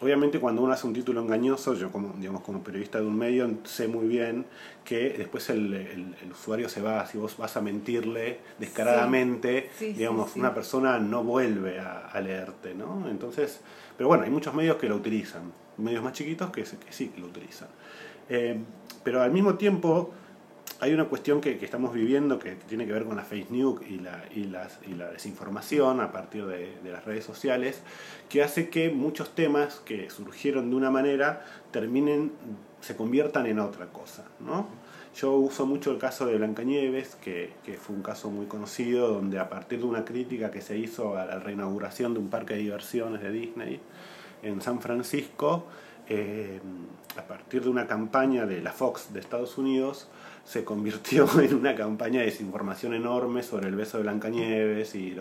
Obviamente 0.00 0.38
cuando 0.40 0.62
uno 0.62 0.72
hace 0.72 0.86
un 0.86 0.92
título 0.92 1.22
engañoso, 1.22 1.74
yo 1.74 1.90
como, 1.90 2.14
digamos, 2.18 2.42
como 2.42 2.62
periodista 2.62 3.00
de 3.00 3.06
un 3.06 3.16
medio 3.16 3.48
sé 3.64 3.88
muy 3.88 4.06
bien 4.06 4.44
que 4.84 5.10
después 5.10 5.48
el, 5.48 5.72
el, 5.72 6.14
usuario 6.30 6.68
se 6.68 6.82
va, 6.82 7.06
si 7.06 7.16
vos 7.18 7.36
vas 7.38 7.56
a 7.56 7.62
mentirle 7.62 8.40
descaradamente, 8.58 9.70
digamos, 9.80 10.36
una 10.36 10.52
persona 10.52 10.98
no 10.98 11.24
vuelve 11.24 11.80
a, 11.80 12.08
a, 12.08 12.20
leerte, 12.20 12.74
¿no? 12.74 13.08
Entonces, 13.08 13.60
pero 13.96 14.08
bueno, 14.08 14.24
hay 14.24 14.30
muchos 14.30 14.54
medios 14.54 14.76
que 14.76 14.88
lo 14.88 14.96
utilizan, 14.96 15.52
medios 15.78 16.02
más 16.02 16.12
chiquitos 16.12 16.50
que, 16.50 16.62
que 16.62 16.92
sí 16.92 17.08
que 17.08 17.20
lo 17.20 17.28
utilizan. 17.28 17.68
Eh, 18.28 18.58
pero 19.02 19.22
al 19.22 19.30
mismo 19.30 19.54
tiempo 19.54 20.12
hay 20.80 20.92
una 20.92 21.06
cuestión 21.06 21.40
que, 21.40 21.58
estamos 21.62 21.94
viviendo 21.94 22.38
que 22.38 22.52
tiene 22.68 22.86
que 22.86 22.92
ver 22.92 23.04
con 23.04 23.16
la 23.16 23.22
fake 23.22 23.50
news 23.50 23.80
y 23.88 23.98
la, 23.98 24.24
y 24.34 24.44
las, 24.44 24.78
y 24.86 24.94
la 24.94 25.10
desinformación 25.10 26.00
a 26.00 26.12
partir 26.12 26.44
de, 26.46 26.76
las 26.84 27.04
redes 27.04 27.24
sociales, 27.24 27.80
que 28.28 28.42
hace 28.42 28.68
que 28.68 28.90
muchos 28.90 29.34
temas 29.34 29.80
que 29.84 30.10
surgieron 30.10 30.70
de 30.70 30.76
una 30.76 30.90
manera 30.90 31.44
terminen, 31.70 32.32
se 32.80 32.96
conviertan 32.96 33.46
en 33.46 33.58
otra 33.58 33.86
cosa. 33.86 34.24
¿no? 34.40 34.68
Yo 35.16 35.32
uso 35.32 35.64
mucho 35.64 35.90
el 35.92 35.98
caso 35.98 36.26
de 36.26 36.36
Blancanieves, 36.36 37.16
que, 37.16 37.54
que 37.64 37.74
fue 37.74 37.96
un 37.96 38.02
caso 38.02 38.30
muy 38.30 38.46
conocido, 38.46 39.08
donde 39.08 39.38
a 39.38 39.48
partir 39.48 39.78
de 39.78 39.86
una 39.86 40.04
crítica 40.04 40.50
que 40.50 40.60
se 40.60 40.76
hizo 40.76 41.16
a 41.16 41.24
la 41.24 41.38
reinauguración 41.38 42.12
de 42.12 42.20
un 42.20 42.28
parque 42.28 42.54
de 42.54 42.60
diversiones 42.60 43.22
de 43.22 43.30
Disney 43.30 43.80
en 44.42 44.60
San 44.60 44.80
Francisco, 44.80 45.64
eh, 46.08 46.60
a 47.16 47.22
partir 47.22 47.62
de 47.62 47.68
una 47.68 47.86
campaña 47.86 48.46
de 48.46 48.60
la 48.60 48.72
Fox 48.72 49.12
de 49.12 49.20
Estados 49.20 49.58
Unidos, 49.58 50.08
se 50.44 50.64
convirtió 50.64 51.26
en 51.40 51.54
una 51.54 51.74
campaña 51.74 52.20
de 52.20 52.26
desinformación 52.26 52.94
enorme 52.94 53.42
sobre 53.42 53.68
el 53.68 53.74
beso 53.74 53.98
de 53.98 54.04
Blancanieves 54.04 54.94
y, 54.94 55.16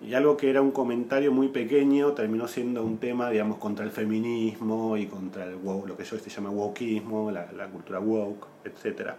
y 0.00 0.14
algo 0.14 0.36
que 0.36 0.50
era 0.50 0.62
un 0.62 0.70
comentario 0.70 1.32
muy 1.32 1.48
pequeño 1.48 2.12
terminó 2.12 2.48
siendo 2.48 2.84
un 2.84 2.98
tema, 2.98 3.30
digamos, 3.30 3.58
contra 3.58 3.84
el 3.84 3.90
feminismo 3.90 4.96
y 4.96 5.06
contra 5.06 5.44
el 5.44 5.58
lo 5.62 5.96
que 5.96 6.04
yo 6.04 6.18
se 6.18 6.30
llama 6.30 6.50
wokeismo, 6.50 7.30
la, 7.30 7.46
cultura 7.68 8.00
woke, 8.00 8.46
etc. 8.64 9.12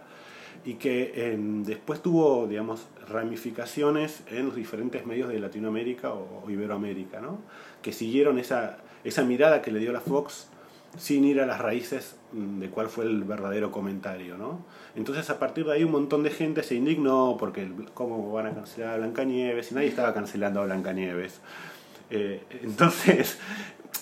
Y 0.64 0.74
que 0.74 1.32
em, 1.32 1.62
después 1.62 2.00
tuvo, 2.00 2.46
digamos, 2.46 2.86
ramificaciones 3.08 4.22
en 4.30 4.46
los 4.46 4.56
diferentes 4.56 5.04
medios 5.04 5.28
de 5.28 5.38
Latinoamérica 5.38 6.12
o, 6.14 6.48
Iberoamérica, 6.48 7.20
¿no? 7.20 7.38
que 7.82 7.92
siguieron 7.92 8.38
esa, 8.38 8.78
esa 9.04 9.24
mirada 9.24 9.60
que 9.60 9.70
le 9.70 9.78
dio 9.78 9.92
la 9.92 10.00
Fox 10.00 10.48
sin 10.96 11.24
ir 11.24 11.40
a 11.40 11.46
las 11.46 11.60
raíces 11.60 12.16
mm, 12.32 12.60
de 12.60 12.70
cuál 12.70 12.88
fue 12.88 13.04
el 13.04 13.24
verdadero 13.24 13.70
comentario, 13.70 14.36
¿no? 14.36 14.64
Entonces 14.94 15.28
a 15.30 15.38
partir 15.38 15.64
de 15.66 15.72
ahí 15.72 15.84
un 15.84 15.92
montón 15.92 16.22
de 16.22 16.30
gente 16.30 16.62
se 16.62 16.74
indignó 16.74 17.36
porque 17.38 17.68
cómo 17.94 18.32
van 18.32 18.46
a 18.46 18.54
cancelar 18.54 18.94
a 18.94 18.96
Blancanieves 18.98 19.72
y 19.72 19.74
nadie 19.74 19.88
estaba 19.88 20.14
cancelando 20.14 20.60
a 20.60 20.64
Blancanieves. 20.64 21.40
Eh, 22.10 22.42
entonces, 22.62 23.38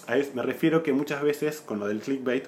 me 0.34 0.42
refiero 0.42 0.82
que 0.82 0.92
muchas 0.92 1.22
veces 1.22 1.60
con 1.60 1.78
lo 1.78 1.86
del 1.86 2.00
clickbait, 2.00 2.46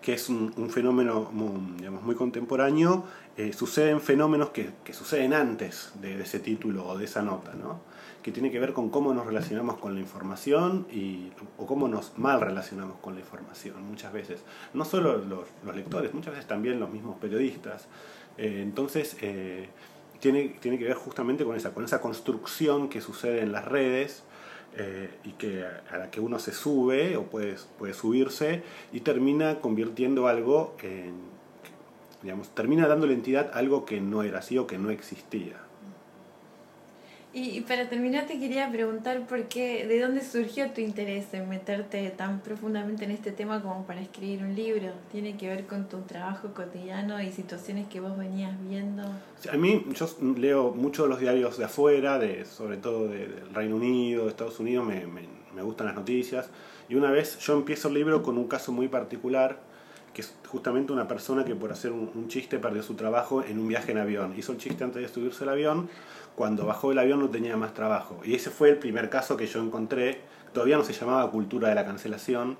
que 0.00 0.14
es 0.14 0.28
un, 0.28 0.70
fenómeno 0.70 1.30
muy, 1.32 1.78
digamos, 1.78 2.02
muy 2.04 2.14
contemporáneo, 2.14 3.04
eh, 3.36 3.52
suceden 3.52 4.00
fenómenos 4.00 4.50
que, 4.50 4.70
que 4.84 4.92
suceden 4.92 5.34
antes 5.34 5.92
de, 6.00 6.16
de, 6.16 6.22
ese 6.22 6.38
título 6.38 6.86
o 6.86 6.96
de 6.96 7.06
esa 7.06 7.22
nota, 7.22 7.54
¿no? 7.54 7.80
Que 8.26 8.32
tiene 8.32 8.50
que 8.50 8.58
ver 8.58 8.72
con 8.72 8.90
cómo 8.90 9.14
nos 9.14 9.24
relacionamos 9.24 9.78
con 9.78 9.94
la 9.94 10.00
información 10.00 10.84
y, 10.90 11.30
o 11.58 11.64
cómo 11.64 11.86
nos 11.86 12.18
mal 12.18 12.40
relacionamos 12.40 12.98
con 12.98 13.14
la 13.14 13.20
información 13.20 13.80
muchas 13.88 14.12
veces. 14.12 14.42
No 14.74 14.84
solo 14.84 15.18
los, 15.18 15.46
lectores, 15.76 16.12
muchas 16.12 16.32
veces 16.32 16.48
también 16.48 16.80
los 16.80 16.90
mismos 16.90 17.18
periodistas. 17.20 17.86
Eh, 18.36 18.62
entonces, 18.64 19.16
eh, 19.20 19.68
tiene, 20.18 20.56
tiene 20.58 20.76
que 20.76 20.86
ver 20.86 20.94
justamente 20.94 21.44
con 21.44 21.54
esa, 21.54 21.72
con 21.72 21.84
esa 21.84 22.00
construcción 22.00 22.88
que 22.88 23.00
sucede 23.00 23.42
en 23.42 23.52
las 23.52 23.64
redes 23.64 24.24
eh, 24.76 25.08
y 25.22 25.30
que 25.34 25.64
a 25.64 25.96
la 25.96 26.10
que 26.10 26.18
uno 26.18 26.40
se 26.40 26.50
sube 26.50 27.16
o 27.16 27.26
puede, 27.26 27.54
puede 27.78 27.94
subirse 27.94 28.64
y 28.92 29.02
termina 29.02 29.60
convirtiendo 29.60 30.26
algo 30.26 30.74
en, 30.82 31.14
digamos, 32.24 32.48
termina 32.56 32.88
dando 32.88 33.06
la 33.06 33.12
entidad 33.12 33.52
a 33.54 33.58
algo 33.58 33.84
que 33.84 34.00
no 34.00 34.24
era 34.24 34.40
así 34.40 34.58
o 34.58 34.66
que 34.66 34.78
no 34.78 34.90
existía. 34.90 35.65
Y, 37.38 37.60
para 37.60 37.86
terminar 37.86 38.26
te 38.26 38.40
quería 38.40 38.72
preguntar 38.72 39.26
por 39.26 39.44
qué, 39.44 39.86
de 39.86 40.00
dónde 40.00 40.24
surgió 40.24 40.70
tu 40.70 40.80
interés 40.80 41.26
en 41.34 41.46
meterte 41.50 42.08
tan 42.08 42.40
profundamente 42.40 43.04
en 43.04 43.10
este 43.10 43.30
tema 43.30 43.60
como 43.60 43.86
para 43.86 44.00
escribir 44.00 44.42
un 44.42 44.54
libro. 44.54 44.90
¿Tiene 45.12 45.36
que 45.36 45.46
ver 45.46 45.66
con 45.66 45.86
tu 45.86 46.00
trabajo 46.00 46.54
cotidiano 46.54 47.20
y 47.20 47.30
situaciones 47.30 47.88
que 47.88 48.00
vos 48.00 48.16
venías 48.16 48.54
viendo? 48.66 49.02
a 49.02 49.56
mí, 49.58 49.84
yo 49.92 50.08
leo 50.38 50.72
mucho 50.72 51.06
los 51.06 51.20
diarios 51.20 51.58
de 51.58 51.66
afuera, 51.66 52.18
de, 52.18 52.46
sobre 52.46 52.78
todo 52.78 53.06
del 53.08 53.52
Reino 53.52 53.76
Unido, 53.76 54.24
de 54.24 54.30
Estados 54.30 54.58
Unidos, 54.58 54.86
me, 54.86 55.06
me, 55.06 55.20
me 55.54 55.60
gustan 55.60 55.88
las 55.88 55.94
noticias. 55.94 56.48
Y 56.88 56.94
una 56.94 57.10
vez 57.10 57.38
yo 57.40 57.52
empiezo 57.52 57.88
el 57.88 57.94
libro 57.94 58.22
con 58.22 58.38
un 58.38 58.48
caso 58.48 58.72
muy 58.72 58.88
particular, 58.88 59.60
que 60.14 60.22
es 60.22 60.34
justamente 60.48 60.94
una 60.94 61.06
persona 61.06 61.44
que 61.44 61.54
por 61.54 61.70
hacer 61.70 61.92
un, 61.92 62.10
un 62.14 62.28
chiste 62.28 62.58
perdió 62.58 62.82
su 62.82 62.94
trabajo 62.94 63.44
en 63.44 63.58
un 63.58 63.68
viaje 63.68 63.92
en 63.92 63.98
avión. 63.98 64.32
Hizo 64.38 64.52
el 64.52 64.58
chiste 64.58 64.82
antes 64.82 65.02
de 65.02 65.08
subirse 65.08 65.44
al 65.44 65.50
avión 65.50 65.90
cuando 66.36 66.66
bajó 66.66 66.90
del 66.90 66.98
avión 66.98 67.18
no 67.18 67.30
tenía 67.30 67.56
más 67.56 67.74
trabajo. 67.74 68.20
Y 68.24 68.34
ese 68.34 68.50
fue 68.50 68.68
el 68.68 68.76
primer 68.76 69.10
caso 69.10 69.36
que 69.36 69.46
yo 69.46 69.60
encontré, 69.60 70.20
todavía 70.52 70.76
no 70.76 70.84
se 70.84 70.92
llamaba 70.92 71.28
cultura 71.30 71.70
de 71.70 71.74
la 71.74 71.84
cancelación, 71.84 72.58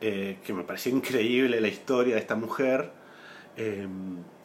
eh, 0.00 0.38
que 0.44 0.52
me 0.52 0.64
pareció 0.64 0.90
increíble 0.96 1.60
la 1.60 1.68
historia 1.68 2.14
de 2.14 2.20
esta 2.20 2.34
mujer. 2.34 2.90
Eh, 3.56 3.86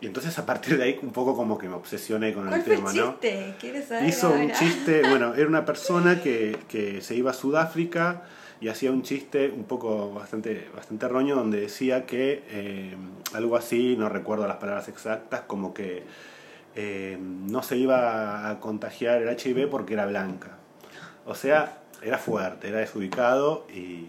y 0.01 0.05
entonces 0.05 0.37
a 0.37 0.45
partir 0.45 0.77
de 0.77 0.83
ahí 0.83 0.99
un 1.01 1.11
poco 1.11 1.33
como 1.33 1.57
que 1.57 1.69
me 1.69 1.75
obsesioné 1.75 2.33
con 2.33 2.51
el 2.51 2.61
tema, 2.61 2.91
el 2.91 2.97
chiste? 2.97 3.55
¿Quieres 3.57 3.87
saber 3.87 4.09
Hizo 4.09 4.29
un 4.31 4.51
chiste, 4.51 5.01
bueno, 5.09 5.33
era 5.33 5.47
una 5.47 5.63
persona 5.63 6.21
que, 6.21 6.57
que, 6.67 7.01
se 7.01 7.15
iba 7.15 7.31
a 7.31 7.33
Sudáfrica 7.33 8.23
y 8.59 8.67
hacía 8.67 8.91
un 8.91 9.03
chiste 9.03 9.49
un 9.49 9.63
poco 9.63 10.11
bastante, 10.13 10.67
bastante 10.75 11.07
roño 11.07 11.35
donde 11.35 11.61
decía 11.61 12.05
que 12.05 12.43
eh, 12.49 12.97
algo 13.33 13.55
así, 13.55 13.95
no 13.97 14.09
recuerdo 14.09 14.45
las 14.45 14.57
palabras 14.57 14.89
exactas, 14.89 15.41
como 15.47 15.73
que 15.73 16.03
eh, 16.79 17.17
no 17.19 17.63
se 17.63 17.75
iba 17.75 18.51
a 18.51 18.59
contagiar 18.59 19.23
el 19.23 19.29
HIV 19.35 19.67
porque 19.67 19.95
era 19.95 20.05
blanca. 20.05 20.57
O 21.25 21.33
sea, 21.33 21.79
era 22.03 22.19
fuerte, 22.19 22.67
era 22.67 22.77
desubicado 22.77 23.65
y, 23.73 24.05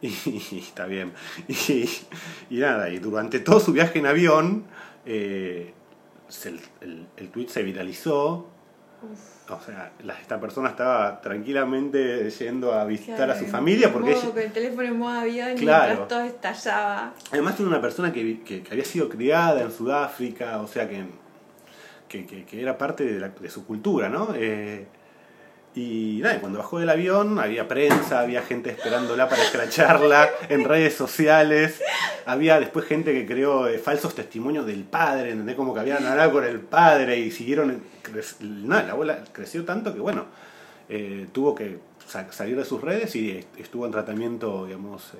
y, 0.00 0.58
está 0.58 0.86
bien. 0.86 1.12
Y, 1.46 1.86
y, 2.48 2.56
nada, 2.56 2.88
y 2.88 2.98
durante 2.98 3.40
todo 3.40 3.60
su 3.60 3.74
viaje 3.74 3.98
en 3.98 4.06
avión, 4.06 4.64
eh, 5.04 5.74
el, 6.80 7.06
el, 7.18 7.28
tweet 7.28 7.48
se 7.48 7.62
viralizó. 7.62 8.48
O 9.50 9.60
sea, 9.60 9.92
esta 10.20 10.40
persona 10.40 10.70
estaba 10.70 11.20
tranquilamente 11.20 12.30
yendo 12.30 12.72
a 12.72 12.84
visitar 12.86 13.30
a 13.30 13.38
su 13.38 13.46
familia 13.46 13.92
porque 13.92 14.14
con 14.14 14.38
el 14.38 14.52
teléfono 14.52 14.88
en 14.88 14.98
modo 14.98 15.20
avión 15.20 15.54
mientras 15.54 16.08
todo 16.08 16.20
estallaba. 16.22 17.12
Además 17.30 17.60
era 17.60 17.68
una 17.68 17.80
persona 17.80 18.12
que, 18.12 18.40
que, 18.40 18.62
que, 18.62 18.72
había 18.72 18.84
sido 18.84 19.08
criada 19.08 19.62
en 19.62 19.70
Sudáfrica, 19.70 20.60
o 20.60 20.66
sea 20.66 20.88
que 20.88 21.04
que, 22.08 22.26
que, 22.26 22.60
era 22.60 22.78
parte 22.78 23.04
de, 23.04 23.20
la, 23.20 23.28
de, 23.28 23.50
su 23.50 23.66
cultura, 23.66 24.08
¿no? 24.08 24.34
Eh, 24.34 24.86
y 25.74 26.20
nada, 26.22 26.40
cuando 26.40 26.58
bajó 26.58 26.80
del 26.80 26.88
avión 26.88 27.38
había 27.38 27.68
prensa, 27.68 28.20
había 28.20 28.42
gente 28.42 28.70
esperándola 28.70 29.28
para 29.28 29.42
escracharla 29.42 30.28
en 30.48 30.64
redes 30.64 30.94
sociales, 30.94 31.80
había 32.26 32.58
después 32.58 32.86
gente 32.86 33.12
que 33.12 33.26
creó 33.26 33.68
eh, 33.68 33.78
falsos 33.78 34.14
testimonios 34.14 34.66
del 34.66 34.84
padre, 34.84 35.30
¿entendés? 35.30 35.54
Como 35.54 35.74
que 35.74 35.80
habían 35.80 36.04
hablado 36.04 36.32
con 36.32 36.44
el 36.44 36.60
padre 36.60 37.18
y 37.18 37.30
siguieron... 37.30 37.80
Nada, 38.40 38.84
la 38.84 38.92
abuela 38.92 39.22
creció 39.32 39.64
tanto 39.64 39.94
que, 39.94 40.00
bueno, 40.00 40.24
eh, 40.88 41.28
tuvo 41.32 41.54
que 41.54 41.78
salir 42.30 42.56
de 42.56 42.64
sus 42.64 42.80
redes 42.80 43.14
y 43.14 43.44
estuvo 43.58 43.84
en 43.84 43.92
tratamiento, 43.92 44.64
digamos, 44.64 45.12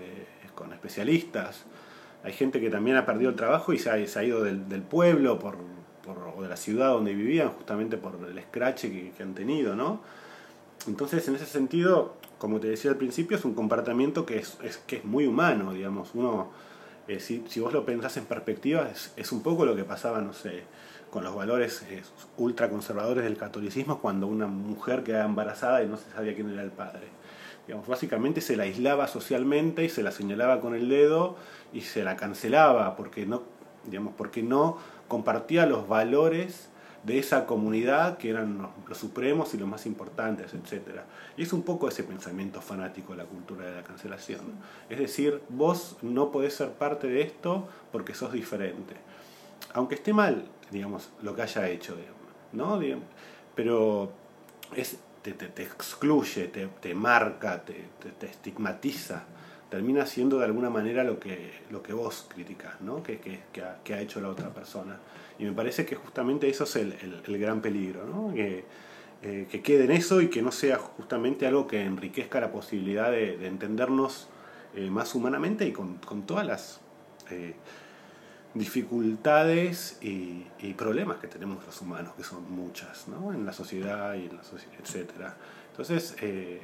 con 0.55 0.73
especialistas. 0.73 1.67
Hay 2.25 2.33
gente 2.33 2.61
que 2.61 2.71
también 2.71 2.97
ha 2.97 3.05
perdido 3.05 3.31
el 3.31 3.37
trabajo 3.37 3.75
y 3.75 3.79
se 3.79 3.91
ha, 3.91 4.07
se 4.07 4.19
ha 4.19 4.25
ido 4.25 4.43
del, 4.43 4.71
del 4.71 4.81
pueblo 4.81 5.39
por 5.39 5.59
o 6.09 6.43
de 6.43 6.49
la 6.49 6.57
ciudad 6.57 6.89
donde 6.89 7.15
vivían, 7.15 7.51
justamente 7.51 7.97
por 7.97 8.19
el 8.29 8.43
scratch 8.43 8.83
que, 8.83 9.13
han 9.21 9.35
tenido, 9.35 9.75
¿no? 9.75 10.01
Entonces, 10.87 11.27
en 11.29 11.35
ese 11.35 11.47
sentido, 11.47 12.15
como 12.39 12.61
te 12.61 12.69
decía 12.69 12.91
al 12.91 12.97
principio, 12.97 13.37
es 13.37 13.45
un 13.45 13.55
comportamiento 13.55 14.25
que 14.25 14.39
es, 14.39 14.59
que 14.87 14.97
es 14.97 15.05
muy 15.05 15.27
humano, 15.27 15.73
digamos. 15.73 16.11
Uno, 16.15 16.51
eh, 17.09 17.21
si, 17.21 17.45
si, 17.49 17.61
vos 17.61 17.73
lo 17.73 17.85
pensás 17.85 18.17
en 18.17 18.27
perspectiva, 18.27 18.89
es, 18.89 19.13
es, 19.17 19.33
un 19.33 19.43
poco 19.43 19.67
lo 19.67 19.75
que 19.75 19.85
pasaba, 19.85 20.21
no 20.21 20.33
sé, 20.33 20.63
con 21.11 21.25
los 21.25 21.35
valores 21.35 21.83
eh, 21.91 22.03
ultraconservadores 22.37 23.25
del 23.25 23.37
catolicismo 23.37 24.01
cuando 24.01 24.27
una 24.27 24.47
mujer 24.47 25.03
quedaba 25.03 25.25
embarazada 25.25 25.83
y 25.83 25.87
no 25.87 25.97
se 25.97 26.11
sabía 26.11 26.35
quién 26.35 26.51
era 26.51 26.63
el 26.63 26.71
padre. 26.71 27.09
Digamos, 27.67 27.87
básicamente 27.87 28.41
se 28.41 28.57
la 28.57 28.63
aislaba 28.63 29.09
socialmente 29.09 29.85
y 29.85 29.89
se 29.89 30.03
la 30.03 30.11
señalaba 30.11 30.61
con 30.61 30.75
el 30.75 30.89
dedo 30.89 31.37
y 31.73 31.83
se 31.83 32.03
la 32.03 32.17
cancelaba 32.17 32.97
porque 32.97 33.27
no, 33.27 33.43
digamos, 33.85 34.15
porque 34.17 34.43
no 34.43 34.79
compartía 35.09 35.67
los 35.67 35.89
valores 35.89 36.69
de 37.03 37.19
esa 37.19 37.47
comunidad 37.47 38.19
que 38.19 38.31
eran 38.31 38.69
los, 38.87 38.99
supremos 38.99 39.55
y 39.55 39.59
los 39.59 39.69
más 39.69 39.87
importantes, 39.87 40.53
etc. 40.53 41.01
Y 41.37 41.43
es 41.43 41.53
un 41.53 41.63
poco 41.63 41.89
ese 41.89 42.03
pensamiento 42.03 42.61
fanático 42.61 43.13
de 43.13 43.19
la 43.19 43.25
cultura 43.25 43.67
de 43.67 43.77
la 43.77 43.83
cancelación. 43.83 44.41
Es 44.91 44.99
decir, 44.99 45.41
vos 45.49 45.97
no 46.03 46.31
podés 46.31 46.55
ser 46.55 46.73
parte 46.73 47.07
de 47.07 47.23
esto 47.23 47.69
porque 47.93 48.15
sos 48.15 48.33
diferente. 48.33 48.95
Aunque 49.75 49.95
esté 49.95 50.13
mal, 50.13 50.45
digamos, 50.71 51.11
lo 51.23 51.35
que 51.35 51.43
haya 51.43 51.69
hecho, 51.69 51.97
¿no? 52.53 52.81
Pero 53.55 54.13
es, 54.77 54.99
te, 55.23 55.33
te, 55.33 55.63
excluye, 55.63 56.49
te, 56.49 56.67
te 56.67 56.95
marca, 56.95 57.65
te, 57.65 57.85
te, 58.19 58.27
estigmatiza 58.27 59.25
termina 59.69 60.07
siendo 60.07 60.39
de 60.39 60.47
alguna 60.47 60.71
manera 60.71 61.05
lo 61.05 61.19
que, 61.19 61.53
lo 61.71 61.83
que 61.83 61.93
vos 61.93 62.27
criticás, 62.33 62.81
¿no? 62.81 63.03
que, 63.03 63.19
que, 63.19 63.41
que, 63.53 63.63
ha, 63.63 63.79
que, 63.85 63.95
ha, 63.95 64.01
hecho 64.01 64.21
la 64.21 64.29
otra 64.29 64.51
persona. 64.51 64.99
Y 65.39 65.45
me 65.45 65.53
parece 65.53 65.85
que 65.85 65.95
justamente 65.95 66.49
eso 66.49 66.65
es 66.65 66.77
el, 66.77 67.23
el, 67.27 67.39
gran 67.39 67.61
peligro, 67.61 68.07
¿no? 68.07 68.33
que, 68.35 68.65
eh, 69.23 69.47
que 69.51 69.63
quede 69.63 69.85
en 69.85 69.93
eso 69.93 70.21
y 70.21 70.29
que 70.29 70.43
no 70.43 70.53
sea 70.53 70.79
justamente 70.79 71.47
algo 71.47 71.67
que 71.67 71.83
enriquezca 71.83 72.41
la 72.41 72.51
posibilidad 72.51 73.11
de, 73.11 73.37
de 73.37 73.47
entendernos 73.47 74.29
eh, 74.75 74.91
más 74.91 75.15
humanamente 75.15 75.67
y 75.67 75.73
con, 75.73 75.97
con 75.97 76.23
todas 76.23 76.47
las 76.47 76.81
eh, 77.31 77.55
dificultades 78.55 79.99
y, 80.01 80.47
y, 80.59 80.75
problemas 80.75 81.19
que 81.19 81.27
tenemos 81.27 81.65
los 81.65 81.81
humanos, 81.81 82.15
que 82.17 82.23
son 82.23 82.51
muchas, 82.51 83.09
¿no? 83.09 83.33
en 83.33 83.45
la 83.45 83.53
sociedad 83.53 84.15
y 84.15 84.27
en 84.27 84.37
la 84.37 84.45
sociedad, 84.45 84.75
etc. 84.81 85.11
Entonces, 85.71 86.17
eh, 86.21 86.61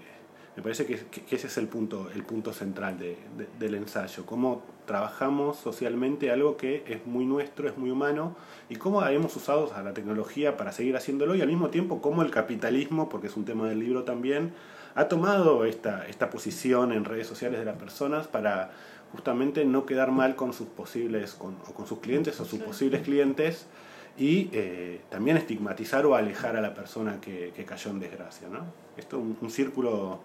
me 0.57 0.62
parece 0.62 0.87
que, 0.87 0.95
ese 1.35 1.47
es 1.49 1.59
el 1.59 1.67
punto, 1.67 2.11
el 2.14 2.23
punto 2.23 2.53
central 2.53 2.99
de, 2.99 3.17
del 3.59 3.75
ensayo, 3.75 4.25
cómo 4.25 4.62
trabajamos 4.87 5.57
socialmente 5.57 6.31
algo 6.31 6.57
que 6.57 6.85
es 6.87 7.05
muy 7.07 7.25
nuestro, 7.25 7.69
es 7.69 7.77
muy 7.77 7.90
humano, 7.90 8.37
y 8.69 8.77
cómo 8.77 9.05
hemos 9.05 9.35
usado 9.35 9.73
a 9.75 9.83
la 9.83 9.95
tecnología 9.95 10.57
para 10.57 10.71
seguir 10.71 10.97
haciéndolo, 10.97 11.35
y 11.35 11.40
al 11.40 11.49
mismo 11.49 11.71
tiempo 11.71 12.01
cómo 12.01 12.23
el 12.23 12.31
capitalismo, 12.31 13.09
porque 13.09 13.27
es 13.27 13.37
un 13.37 13.45
tema 13.45 13.69
del 13.69 13.81
libro 13.81 14.05
también, 14.05 14.53
ha 14.95 15.09
tomado 15.09 15.64
esta, 15.64 16.07
esta 16.07 16.31
posición 16.31 16.93
en 16.93 17.05
redes 17.05 17.27
sociales 17.27 17.59
de 17.59 17.64
las 17.64 17.77
personas 17.77 18.29
para 18.29 18.71
justamente 19.11 19.64
no 19.64 19.87
quedar 19.87 20.12
mal 20.12 20.37
con 20.37 20.53
sus 20.53 20.69
posibles, 20.69 21.35
con, 21.35 21.57
o 21.69 21.75
con 21.75 21.87
sus 21.87 21.99
clientes 21.99 22.38
o 22.38 22.45
sus 22.45 22.61
posibles 22.61 23.03
clientes, 23.03 23.67
y 24.16 24.48
eh, 24.53 25.00
también 25.11 25.37
estigmatizar 25.37 26.07
o 26.07 26.14
alejar 26.14 26.57
a 26.57 26.61
la 26.61 26.74
persona 26.74 27.20
que, 27.20 27.53
que 27.55 27.64
cayó 27.64 27.90
en 27.90 28.00
desgracia. 28.00 28.48
¿no? 28.48 28.61
Esto 28.96 29.16
es 29.16 29.22
un, 29.22 29.38
un 29.40 29.50
círculo 29.50 30.20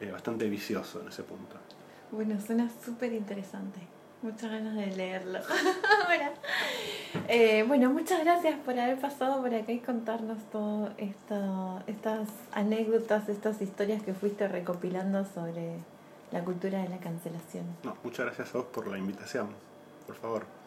eh, 0.00 0.10
bastante 0.10 0.48
vicioso 0.48 1.00
en 1.00 1.08
ese 1.08 1.22
punto. 1.22 1.56
Bueno, 2.10 2.40
suena 2.40 2.70
súper 2.84 3.12
interesante. 3.12 3.80
Muchas 4.22 4.50
ganas 4.50 4.76
de 4.76 4.86
leerlo. 4.88 5.38
bueno, 6.06 6.30
eh, 7.28 7.64
bueno, 7.66 7.90
muchas 7.90 8.20
gracias 8.20 8.58
por 8.60 8.78
haber 8.78 9.00
pasado 9.00 9.40
por 9.40 9.54
acá 9.54 9.72
y 9.72 9.78
contarnos 9.78 10.38
todas 10.52 10.92
estas 10.98 12.28
anécdotas, 12.52 13.28
estas 13.30 13.62
historias 13.62 14.02
que 14.02 14.12
fuiste 14.12 14.46
recopilando 14.46 15.24
sobre 15.24 15.76
la 16.32 16.44
cultura 16.44 16.82
de 16.82 16.90
la 16.90 16.98
cancelación. 16.98 17.64
No, 17.82 17.96
muchas 18.04 18.26
gracias 18.26 18.54
a 18.54 18.58
vos 18.58 18.66
por 18.66 18.88
la 18.88 18.98
invitación. 18.98 19.48
Por 20.06 20.16
favor. 20.16 20.59